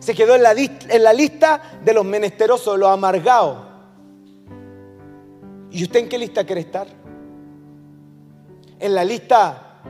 se 0.00 0.14
quedó 0.14 0.34
en 0.34 0.42
la, 0.42 1.12
lista 1.12 1.62
de 1.84 1.92
los 1.92 2.04
menesterosos, 2.04 2.74
de 2.74 2.78
los 2.78 2.88
amargados. 2.88 3.66
¿Y 5.70 5.82
usted 5.82 6.00
en 6.00 6.08
qué 6.08 6.18
lista 6.18 6.44
quiere 6.44 6.62
estar? 6.62 6.86
¿En 8.78 8.94
la 8.94 9.04
lista 9.04 9.80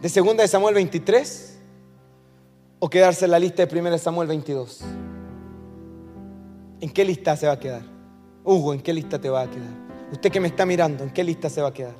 de 0.00 0.08
2 0.08 0.36
de 0.36 0.48
Samuel 0.48 0.74
23? 0.74 1.60
¿O 2.80 2.90
quedarse 2.90 3.24
en 3.24 3.30
la 3.30 3.38
lista 3.38 3.64
de 3.64 3.78
1 3.78 3.90
de 3.90 3.98
Samuel 3.98 4.28
22? 4.28 4.80
¿En 6.80 6.90
qué 6.90 7.04
lista 7.04 7.36
se 7.36 7.46
va 7.46 7.52
a 7.52 7.58
quedar? 7.58 7.82
Hugo, 8.44 8.74
¿en 8.74 8.80
qué 8.80 8.92
lista 8.92 9.20
te 9.20 9.30
va 9.30 9.42
a 9.42 9.50
quedar? 9.50 9.70
Usted 10.10 10.30
que 10.30 10.40
me 10.40 10.48
está 10.48 10.66
mirando, 10.66 11.04
¿en 11.04 11.10
qué 11.10 11.22
lista 11.22 11.48
se 11.48 11.62
va 11.62 11.68
a 11.68 11.72
quedar? 11.72 11.94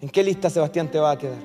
¿En 0.00 0.10
qué 0.10 0.22
lista 0.22 0.50
Sebastián 0.50 0.90
te 0.90 0.98
va 0.98 1.12
a 1.12 1.18
quedar? 1.18 1.38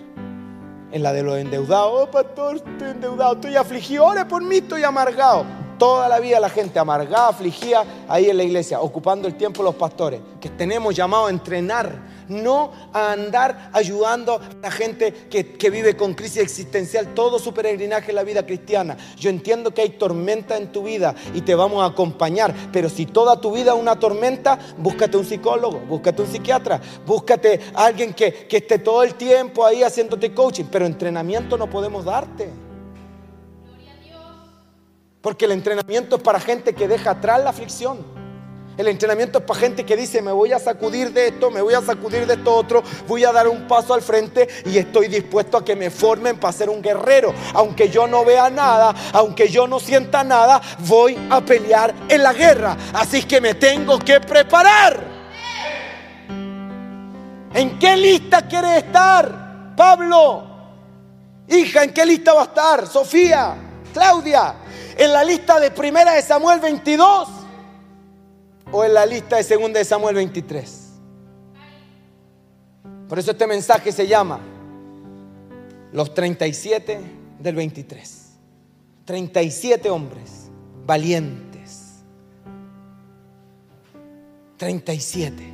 En 0.91 1.03
la 1.03 1.13
de 1.13 1.23
los 1.23 1.37
endeudados. 1.37 1.91
Oh, 1.93 2.11
pastor, 2.11 2.57
estoy 2.57 2.91
endeudado, 2.91 3.33
estoy 3.33 3.55
afligido, 3.55 4.05
ore 4.05 4.25
por 4.25 4.43
mí, 4.43 4.57
estoy 4.57 4.83
amargado. 4.83 5.45
Toda 5.77 6.09
la 6.09 6.19
vida 6.19 6.39
la 6.39 6.49
gente 6.49 6.79
amargada, 6.79 7.29
afligida 7.29 7.83
ahí 8.07 8.29
en 8.29 8.37
la 8.37 8.43
iglesia, 8.43 8.81
ocupando 8.81 9.27
el 9.27 9.35
tiempo 9.35 9.61
los 9.61 9.75
pastores, 9.75 10.21
que 10.41 10.49
tenemos 10.49 10.95
llamado 10.95 11.27
a 11.27 11.29
entrenar 11.29 12.06
no 12.29 12.71
a 12.93 13.11
andar 13.11 13.69
ayudando 13.73 14.35
a 14.35 14.41
la 14.61 14.71
gente 14.71 15.13
que, 15.29 15.69
vive 15.69 15.97
con 15.97 16.13
crisis 16.13 16.37
existencial 16.37 17.13
todo 17.13 17.39
su 17.39 17.53
peregrinaje 17.53 18.11
en 18.11 18.15
la 18.15 18.23
vida 18.23 18.45
cristiana. 18.45 18.95
Yo 19.17 19.29
entiendo 19.29 19.73
que 19.73 19.81
hay 19.81 19.89
tormenta 19.89 20.57
en 20.57 20.71
tu 20.71 20.83
vida 20.83 21.13
y 21.33 21.41
te 21.41 21.55
vamos 21.55 21.83
a 21.83 21.87
acompañar, 21.87 22.53
pero 22.71 22.89
si 22.89 23.05
toda 23.05 23.39
tu 23.39 23.51
vida 23.51 23.73
es 23.73 23.79
una 23.79 23.99
tormenta, 23.99 24.57
búscate 24.77 25.17
un 25.17 25.25
psicólogo, 25.25 25.79
búscate 25.79 26.21
un 26.21 26.27
psiquiatra, 26.27 26.81
búscate 27.05 27.59
a 27.73 27.85
alguien 27.85 28.13
que, 28.13 28.47
que 28.47 28.57
esté 28.57 28.79
todo 28.79 29.03
el 29.03 29.15
tiempo 29.15 29.65
ahí 29.65 29.83
haciéndote 29.83 30.33
coaching, 30.33 30.65
pero 30.71 30.85
entrenamiento 30.85 31.57
no 31.57 31.69
podemos 31.69 32.05
darte. 32.05 32.49
Porque 35.21 35.45
el 35.45 35.51
entrenamiento 35.51 36.15
es 36.15 36.21
para 36.21 36.39
gente 36.39 36.73
que 36.73 36.87
deja 36.87 37.11
atrás 37.11 37.43
la 37.43 37.49
aflicción. 37.49 38.16
El 38.77 38.87
entrenamiento 38.87 39.39
es 39.39 39.43
para 39.43 39.59
gente 39.59 39.85
que 39.85 39.97
dice, 39.97 40.21
me 40.21 40.31
voy 40.31 40.51
a 40.51 40.59
sacudir 40.59 41.11
de 41.11 41.29
esto, 41.29 41.49
me 41.49 41.61
voy 41.61 41.73
a 41.73 41.81
sacudir 41.81 42.27
de 42.27 42.35
esto 42.35 42.53
otro, 42.53 42.83
voy 43.07 43.23
a 43.23 43.31
dar 43.31 43.47
un 43.47 43.67
paso 43.67 43.93
al 43.95 44.03
frente 44.03 44.47
y 44.65 44.77
estoy 44.77 45.07
dispuesto 45.07 45.57
a 45.57 45.65
que 45.65 45.75
me 45.75 45.89
formen 45.89 46.39
para 46.39 46.53
ser 46.53 46.69
un 46.69 46.81
guerrero. 46.81 47.33
Aunque 47.55 47.89
yo 47.89 48.05
no 48.05 48.23
vea 48.23 48.51
nada, 48.51 48.93
aunque 49.13 49.49
yo 49.49 49.67
no 49.67 49.79
sienta 49.79 50.23
nada, 50.23 50.61
voy 50.79 51.17
a 51.31 51.41
pelear 51.41 51.93
en 52.07 52.21
la 52.21 52.33
guerra. 52.33 52.77
Así 52.93 53.23
que 53.23 53.41
me 53.41 53.55
tengo 53.55 53.97
que 53.97 54.19
preparar. 54.19 55.17
¿En 57.53 57.79
qué 57.79 57.97
lista 57.97 58.47
quiere 58.47 58.77
estar, 58.77 59.75
Pablo? 59.75 60.43
Hija, 61.47 61.83
¿en 61.83 61.93
qué 61.93 62.05
lista 62.05 62.33
va 62.33 62.41
a 62.41 62.45
estar? 62.45 62.85
Sofía, 62.85 63.55
Claudia, 63.91 64.53
¿En 64.97 65.13
la 65.13 65.23
lista 65.23 65.59
de 65.59 65.69
primera 65.69 66.13
de 66.13 66.23
Samuel 66.23 66.59
22? 66.59 67.36
¿O 68.71 68.83
en 68.83 68.93
la 68.93 69.05
lista 69.05 69.37
de 69.37 69.43
segunda 69.43 69.79
de 69.79 69.85
Samuel 69.85 70.15
23? 70.15 70.87
Por 73.07 73.17
eso 73.17 73.31
este 73.31 73.47
mensaje 73.47 73.91
se 73.91 74.07
llama 74.07 74.39
Los 75.93 76.13
37 76.13 76.99
del 77.39 77.55
23. 77.55 78.27
37 79.05 79.89
hombres 79.89 80.49
valientes. 80.85 82.03
37. 84.57 85.53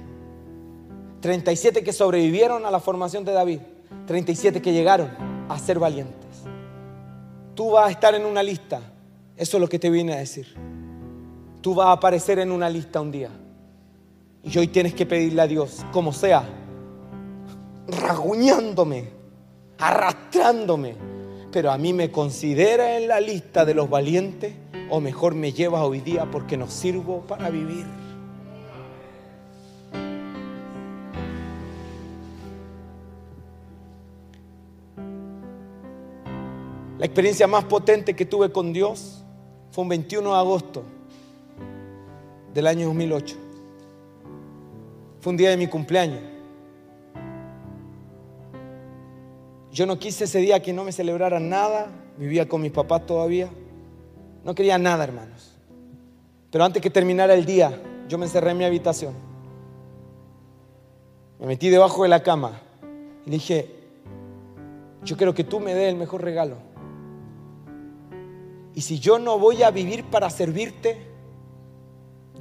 37 1.22 1.84
que 1.84 1.94
sobrevivieron 1.94 2.66
a 2.66 2.72
la 2.72 2.80
formación 2.80 3.24
de 3.24 3.34
David. 3.34 3.60
37 4.08 4.60
que 4.62 4.74
llegaron 4.74 5.12
a 5.50 5.60
ser 5.60 5.78
valientes. 5.78 6.24
Tú 7.54 7.72
vas 7.72 7.88
a 7.88 7.92
estar 7.92 8.16
en 8.16 8.26
una 8.26 8.42
lista. 8.42 8.82
Eso 9.38 9.58
es 9.58 9.62
lo 9.62 9.70
que 9.70 9.78
te 9.78 9.92
viene 9.92 10.14
a 10.14 10.18
decir. 10.18 10.73
Tú 11.64 11.74
vas 11.74 11.88
a 11.88 11.92
aparecer 11.94 12.40
en 12.40 12.52
una 12.52 12.70
lista 12.70 13.00
un 13.00 13.10
día. 13.10 13.30
Y 14.44 14.58
hoy 14.58 14.68
tienes 14.68 14.94
que 14.94 15.06
pedirle 15.06 15.42
a 15.42 15.48
Dios, 15.48 15.86
como 15.94 16.12
sea, 16.12 16.44
raguñándome, 17.88 19.08
arrastrándome, 19.78 20.96
pero 21.54 21.72
a 21.72 21.78
mí 21.78 21.94
me 21.94 22.12
considera 22.12 22.98
en 22.98 23.08
la 23.08 23.22
lista 23.22 23.64
de 23.64 23.76
los 23.76 23.90
valientes 23.90 24.54
o 24.90 25.00
mejor 25.00 25.36
me 25.36 25.54
lleva 25.54 25.86
hoy 25.86 26.02
día 26.02 26.30
porque 26.30 26.58
no 26.58 26.70
sirvo 26.70 27.22
para 27.22 27.50
vivir. 27.50 27.86
La 37.00 37.06
experiencia 37.06 37.48
más 37.48 37.64
potente 37.64 38.18
que 38.18 38.26
tuve 38.26 38.52
con 38.52 38.74
Dios 38.74 39.24
fue 39.72 39.84
un 39.84 39.90
21 39.90 40.30
de 40.30 40.38
agosto 40.38 40.84
del 42.54 42.68
año 42.68 42.88
2008. 42.88 43.36
Fue 45.22 45.32
un 45.32 45.38
día 45.38 45.50
de 45.50 45.58
mi 45.58 45.68
cumpleaños. 45.68 46.20
Yo 49.72 49.86
no 49.86 49.98
quise 49.98 50.26
ese 50.26 50.40
día 50.40 50.62
que 50.62 50.74
no 50.74 50.84
me 50.84 50.92
celebraran 50.92 51.50
nada. 51.50 51.88
Vivía 52.18 52.48
con 52.48 52.62
mis 52.62 52.72
papás 52.72 53.06
todavía. 53.06 53.50
No 54.44 54.54
quería 54.54 54.78
nada, 54.78 55.04
hermanos. 55.04 55.56
Pero 56.52 56.64
antes 56.64 56.82
que 56.82 56.92
terminara 56.92 57.34
el 57.34 57.46
día, 57.46 57.82
yo 58.08 58.18
me 58.18 58.26
encerré 58.26 58.52
en 58.52 58.58
mi 58.58 58.66
habitación. 58.66 59.14
Me 61.40 61.48
metí 61.48 61.70
debajo 61.70 62.04
de 62.04 62.10
la 62.10 62.22
cama 62.22 62.62
y 63.26 63.32
dije, 63.32 63.74
yo 65.04 65.18
quiero 65.18 65.34
que 65.34 65.44
tú 65.44 65.60
me 65.60 65.74
des 65.74 65.90
el 65.90 65.96
mejor 65.96 66.22
regalo. 66.22 66.58
Y 68.76 68.82
si 68.82 69.00
yo 69.00 69.18
no 69.18 69.40
voy 69.40 69.64
a 69.64 69.72
vivir 69.72 70.04
para 70.06 70.30
servirte, 70.30 71.13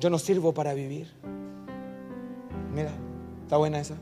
yo 0.03 0.11
no 0.11 0.19
sirvo 0.19 0.53
para 0.53 0.75
vivir. 0.75 1.07
Mira, 2.75 2.91
está 3.45 3.57
buena 3.57 3.79
esa. 3.79 3.95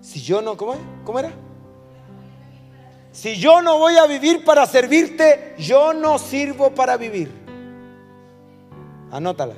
Si 0.00 0.20
yo 0.20 0.42
no, 0.42 0.56
¿cómo, 0.56 0.74
¿cómo 1.04 1.20
era? 1.20 1.30
Si 3.12 3.36
yo 3.36 3.62
no 3.62 3.78
voy 3.78 3.98
a 3.98 4.06
vivir 4.08 4.44
para 4.44 4.66
servirte, 4.66 5.54
yo 5.60 5.94
no 5.94 6.18
sirvo 6.18 6.74
para 6.74 6.96
vivir. 6.96 7.30
Anótala. 9.12 9.54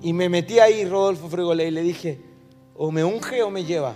Y 0.00 0.14
me 0.14 0.30
metí 0.30 0.60
ahí, 0.60 0.86
Rodolfo 0.86 1.28
Fregolé, 1.28 1.68
y 1.68 1.72
le 1.72 1.82
dije, 1.82 2.22
o 2.74 2.90
me 2.90 3.04
unge 3.04 3.42
o 3.42 3.50
me 3.50 3.66
lleva. 3.66 3.92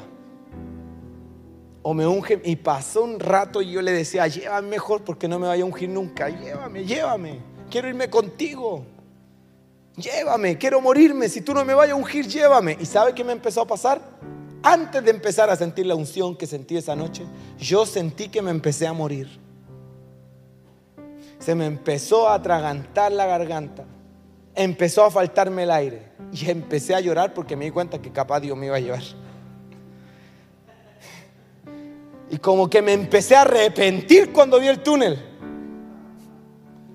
O 1.89 1.95
me 1.95 2.05
unge. 2.05 2.41
Y 2.43 2.57
pasó 2.57 3.05
un 3.05 3.21
rato 3.21 3.63
y 3.63 3.71
yo 3.71 3.81
le 3.81 3.93
decía, 3.93 4.27
llévame 4.27 4.71
mejor 4.71 5.05
porque 5.05 5.29
no 5.29 5.39
me 5.39 5.47
vaya 5.47 5.63
a 5.63 5.67
ungir 5.67 5.89
nunca. 5.89 6.29
Llévame, 6.29 6.85
llévame. 6.85 7.39
Quiero 7.71 7.87
irme 7.87 8.11
contigo. 8.11 8.85
Llévame, 9.95 10.59
quiero 10.59 10.81
morirme. 10.81 11.29
Si 11.29 11.43
tú 11.43 11.55
no 11.55 11.65
me 11.65 11.75
vayas 11.75 11.93
a 11.93 11.97
ungir, 11.97 12.27
llévame. 12.27 12.77
¿Y 12.81 12.87
sabe 12.87 13.15
qué 13.15 13.23
me 13.23 13.31
empezó 13.31 13.61
a 13.61 13.69
pasar? 13.69 14.01
Antes 14.65 15.05
de 15.05 15.13
empezar 15.13 15.49
a 15.49 15.55
sentir 15.55 15.87
la 15.87 15.95
unción 15.95 16.35
que 16.35 16.49
sentí 16.49 16.77
esa 16.77 16.97
noche, 16.97 17.23
yo 17.57 17.87
sentí 17.87 18.31
que 18.31 18.43
me 18.43 18.51
empecé 18.51 18.89
a 18.89 18.93
morir. 18.93 19.39
Se 21.39 21.55
me 21.55 21.67
empezó 21.67 22.29
a 22.29 22.35
atragantar 22.35 23.13
la 23.13 23.27
garganta. 23.27 23.85
Empezó 24.57 25.05
a 25.05 25.11
faltarme 25.13 25.63
el 25.63 25.71
aire. 25.71 26.03
Y 26.33 26.51
empecé 26.51 26.97
a 26.97 27.01
llorar 27.01 27.33
porque 27.33 27.55
me 27.55 27.67
di 27.67 27.71
cuenta 27.71 28.03
que 28.03 28.11
capaz 28.11 28.41
Dios 28.41 28.59
me 28.59 28.67
iba 28.67 28.75
a 28.75 28.81
llevar. 28.81 29.05
Y 32.31 32.39
como 32.39 32.69
que 32.69 32.83
me 32.83 32.93
empecé 32.93 33.37
a 33.37 33.43
arrepentir 33.43 34.33
cuando 34.33 34.59
vi 34.59 34.69
el 34.69 34.83
túnel. 34.83 35.23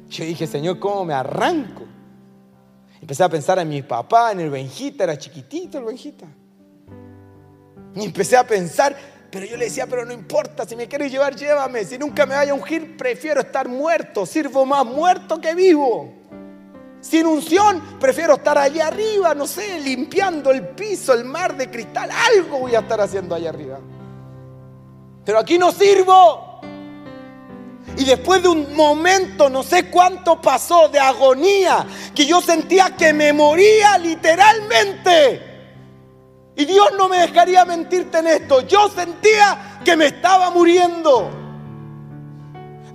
Yo 0.10 0.26
dije, 0.26 0.46
Señor, 0.46 0.78
¿cómo 0.78 1.06
me 1.06 1.14
arranco? 1.14 1.84
Empecé 3.00 3.24
a 3.24 3.30
pensar 3.30 3.58
en 3.60 3.70
mi 3.70 3.82
papá, 3.82 4.32
en 4.32 4.42
el 4.42 4.50
Benjita, 4.50 5.06
era 5.06 5.18
chiquitito 5.18 5.78
el 5.78 5.86
Benjita. 5.86 6.28
Y 7.96 8.06
empecé 8.06 8.38
a 8.38 8.46
pensar, 8.46 8.96
pero 9.32 9.46
yo 9.46 9.58
le 9.58 9.66
decía, 9.66 9.88
pero 9.88 10.06
no 10.06 10.14
importa, 10.14 10.66
si 10.66 10.76
me 10.76 10.88
quieres 10.88 11.12
llevar, 11.12 11.36
llévame. 11.36 11.86
Si 11.86 11.98
nunca 11.98 12.26
me 12.26 12.36
vaya 12.36 12.52
a 12.52 12.56
ungir, 12.56 12.98
prefiero 12.98 13.42
estar 13.42 13.68
muerto. 13.70 14.26
Sirvo 14.26 14.66
más 14.66 14.86
muerto 14.86 15.40
que 15.40 15.56
vivo. 15.56 16.14
Sin 17.00 17.26
unción, 17.26 17.82
prefiero 18.00 18.36
estar 18.36 18.58
allá 18.58 18.88
arriba, 18.88 19.34
no 19.34 19.48
sé, 19.48 19.80
limpiando 19.80 20.52
el 20.52 20.68
piso, 20.68 21.14
el 21.14 21.24
mar 21.24 21.58
de 21.58 21.72
cristal. 21.72 22.10
Algo 22.12 22.60
voy 22.60 22.76
a 22.76 22.80
estar 22.80 23.02
haciendo 23.02 23.34
allá 23.34 23.50
arriba. 23.50 23.80
Pero 25.26 25.40
aquí 25.40 25.58
no 25.58 25.72
sirvo. 25.72 26.62
Y 27.98 28.06
después 28.06 28.42
de 28.42 28.48
un 28.48 28.74
momento, 28.76 29.50
no 29.50 29.64
sé 29.64 29.90
cuánto 29.90 30.42
pasó 30.42 30.88
de 30.88 31.00
agonía, 31.00 31.86
que 32.16 32.26
yo 32.26 32.42
sentía 32.42 32.96
que 32.96 33.14
me 33.14 33.34
moría 33.34 33.98
literalmente. 33.98 35.50
Y 36.56 36.66
Dios 36.66 36.92
no 36.98 37.08
me 37.10 37.18
dejaría 37.18 37.66
mentirte 37.66 38.20
en 38.20 38.28
esto. 38.28 38.62
Yo 38.62 38.90
sentía 38.90 39.80
que 39.84 39.96
me 39.96 40.08
estaba 40.08 40.50
muriendo. 40.52 41.30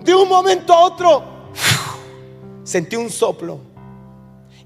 De 0.01 0.15
un 0.15 0.29
momento 0.29 0.73
a 0.73 0.81
otro, 0.81 1.25
sentí 2.65 2.97
un 2.97 3.11
soplo. 3.11 3.61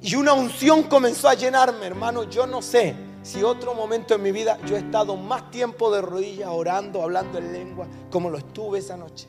Y 0.02 0.14
una 0.14 0.32
unción 0.32 0.84
comenzó 0.84 1.28
a 1.28 1.34
llenarme, 1.34 1.86
hermano. 1.86 2.24
Yo 2.24 2.46
no 2.46 2.62
sé 2.62 3.09
si 3.22 3.42
otro 3.42 3.74
momento 3.74 4.14
en 4.14 4.22
mi 4.22 4.32
vida 4.32 4.58
yo 4.66 4.76
he 4.76 4.80
estado 4.80 5.16
más 5.16 5.50
tiempo 5.50 5.90
de 5.90 6.00
rodillas 6.00 6.48
orando, 6.50 7.02
hablando 7.02 7.38
en 7.38 7.52
lengua, 7.52 7.86
como 8.10 8.30
lo 8.30 8.38
estuve 8.38 8.78
esa 8.78 8.96
noche. 8.96 9.28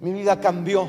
Mi 0.00 0.12
vida 0.12 0.38
cambió. 0.40 0.88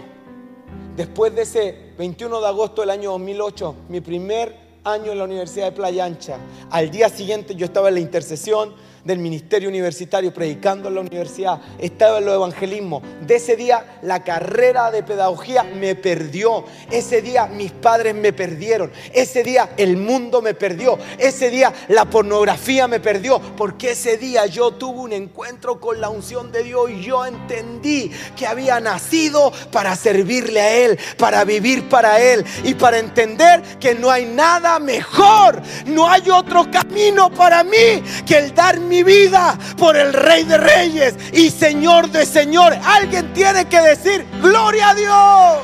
Después 0.96 1.34
de 1.34 1.44
ese 1.44 1.94
21 1.98 2.42
de 2.42 2.48
agosto 2.48 2.82
del 2.82 2.92
año 2.92 3.12
2008, 3.12 3.76
mi 3.90 4.02
primer 4.02 4.70
año 4.84 5.12
en 5.12 5.18
la 5.18 5.24
Universidad 5.24 5.68
de 5.68 5.72
Playa 5.72 6.06
Ancha, 6.06 6.38
al 6.70 6.92
día 6.92 7.10
siguiente 7.10 7.56
yo 7.56 7.66
estaba 7.66 7.88
en 7.88 7.96
la 7.96 8.00
intercesión 8.02 8.74
del 9.10 9.18
ministerio 9.18 9.70
universitario, 9.70 10.32
predicando 10.32 10.88
en 10.88 10.94
la 10.94 11.02
universidad, 11.02 11.60
estaba 11.80 12.20
en 12.20 12.26
los 12.26 12.36
evangelismos. 12.36 13.02
De 13.26 13.38
ese 13.38 13.56
día 13.56 13.98
la 14.04 14.24
carrera 14.24 14.92
de 14.92 15.02
pedagogía 15.02 15.64
me 15.64 15.96
perdió. 15.96 16.64
Ese 16.92 17.24
día 17.24 17.48
mis 17.48 17.72
padres 17.72 18.14
me 18.14 18.34
perdieron. 18.34 18.92
Ese 19.12 19.42
día 19.44 19.72
el 19.78 19.98
mundo 19.98 20.44
me 20.44 20.54
perdió. 20.54 21.00
Ese 21.18 21.50
día 21.50 21.74
la 21.88 22.06
pornografía 22.06 22.88
me 22.88 23.00
perdió. 23.00 23.42
Porque 23.58 23.92
ese 23.92 24.18
día 24.18 24.46
yo 24.46 24.72
tuve 24.76 25.00
un 25.00 25.14
encuentro 25.14 25.80
con 25.80 26.00
la 26.00 26.10
unción 26.10 26.52
de 26.52 26.64
Dios 26.64 26.92
y 26.92 27.02
yo 27.02 27.26
entendí 27.26 28.12
que 28.38 28.46
había 28.46 28.80
nacido 28.80 29.52
para 29.72 29.96
servirle 29.96 30.62
a 30.62 30.72
Él, 30.72 31.00
para 31.18 31.44
vivir 31.46 31.90
para 31.90 32.22
Él 32.22 32.46
y 32.64 32.76
para 32.76 33.00
entender 33.00 33.64
que 33.80 33.96
no 33.96 34.12
hay 34.12 34.26
nada 34.26 34.78
mejor, 34.78 35.64
no 35.88 36.08
hay 36.08 36.30
otro 36.30 36.70
camino 36.70 37.32
para 37.32 37.64
mí 37.64 38.04
que 38.28 38.38
el 38.38 38.54
dar 38.54 38.80
mi 39.00 39.04
vida 39.04 39.58
por 39.78 39.96
el 39.96 40.14
Rey 40.14 40.44
de 40.44 40.58
Reyes 40.58 41.16
y 41.32 41.50
Señor 41.50 42.10
de 42.12 42.26
Señores. 42.26 42.80
Alguien 42.84 43.32
tiene 43.34 43.66
que 43.66 43.80
decir, 43.80 44.26
gloria 44.42 44.90
a 44.90 44.96
Dios. 44.96 45.60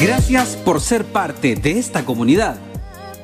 Gracias 0.00 0.56
por 0.56 0.80
ser 0.80 1.04
parte 1.04 1.54
de 1.54 1.78
esta 1.78 2.04
comunidad. 2.04 2.56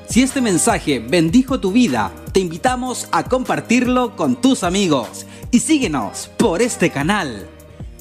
Si 0.08 0.22
este 0.22 0.40
mensaje 0.40 0.98
bendijo 0.98 1.60
tu 1.60 1.72
vida, 1.72 2.12
te 2.32 2.40
invitamos 2.40 3.08
a 3.12 3.24
compartirlo 3.24 4.16
con 4.16 4.40
tus 4.40 4.64
amigos 4.64 5.26
y 5.50 5.60
síguenos 5.60 6.30
por 6.36 6.62
este 6.62 6.90
canal. 6.90 7.48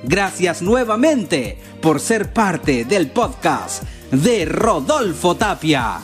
Gracias 0.04 0.62
nuevamente 0.62 1.58
por 1.80 1.98
ser 2.00 2.32
parte 2.32 2.84
del 2.84 3.10
podcast 3.10 3.82
de 4.12 4.44
Rodolfo 4.44 5.34
Tapia. 5.36 5.98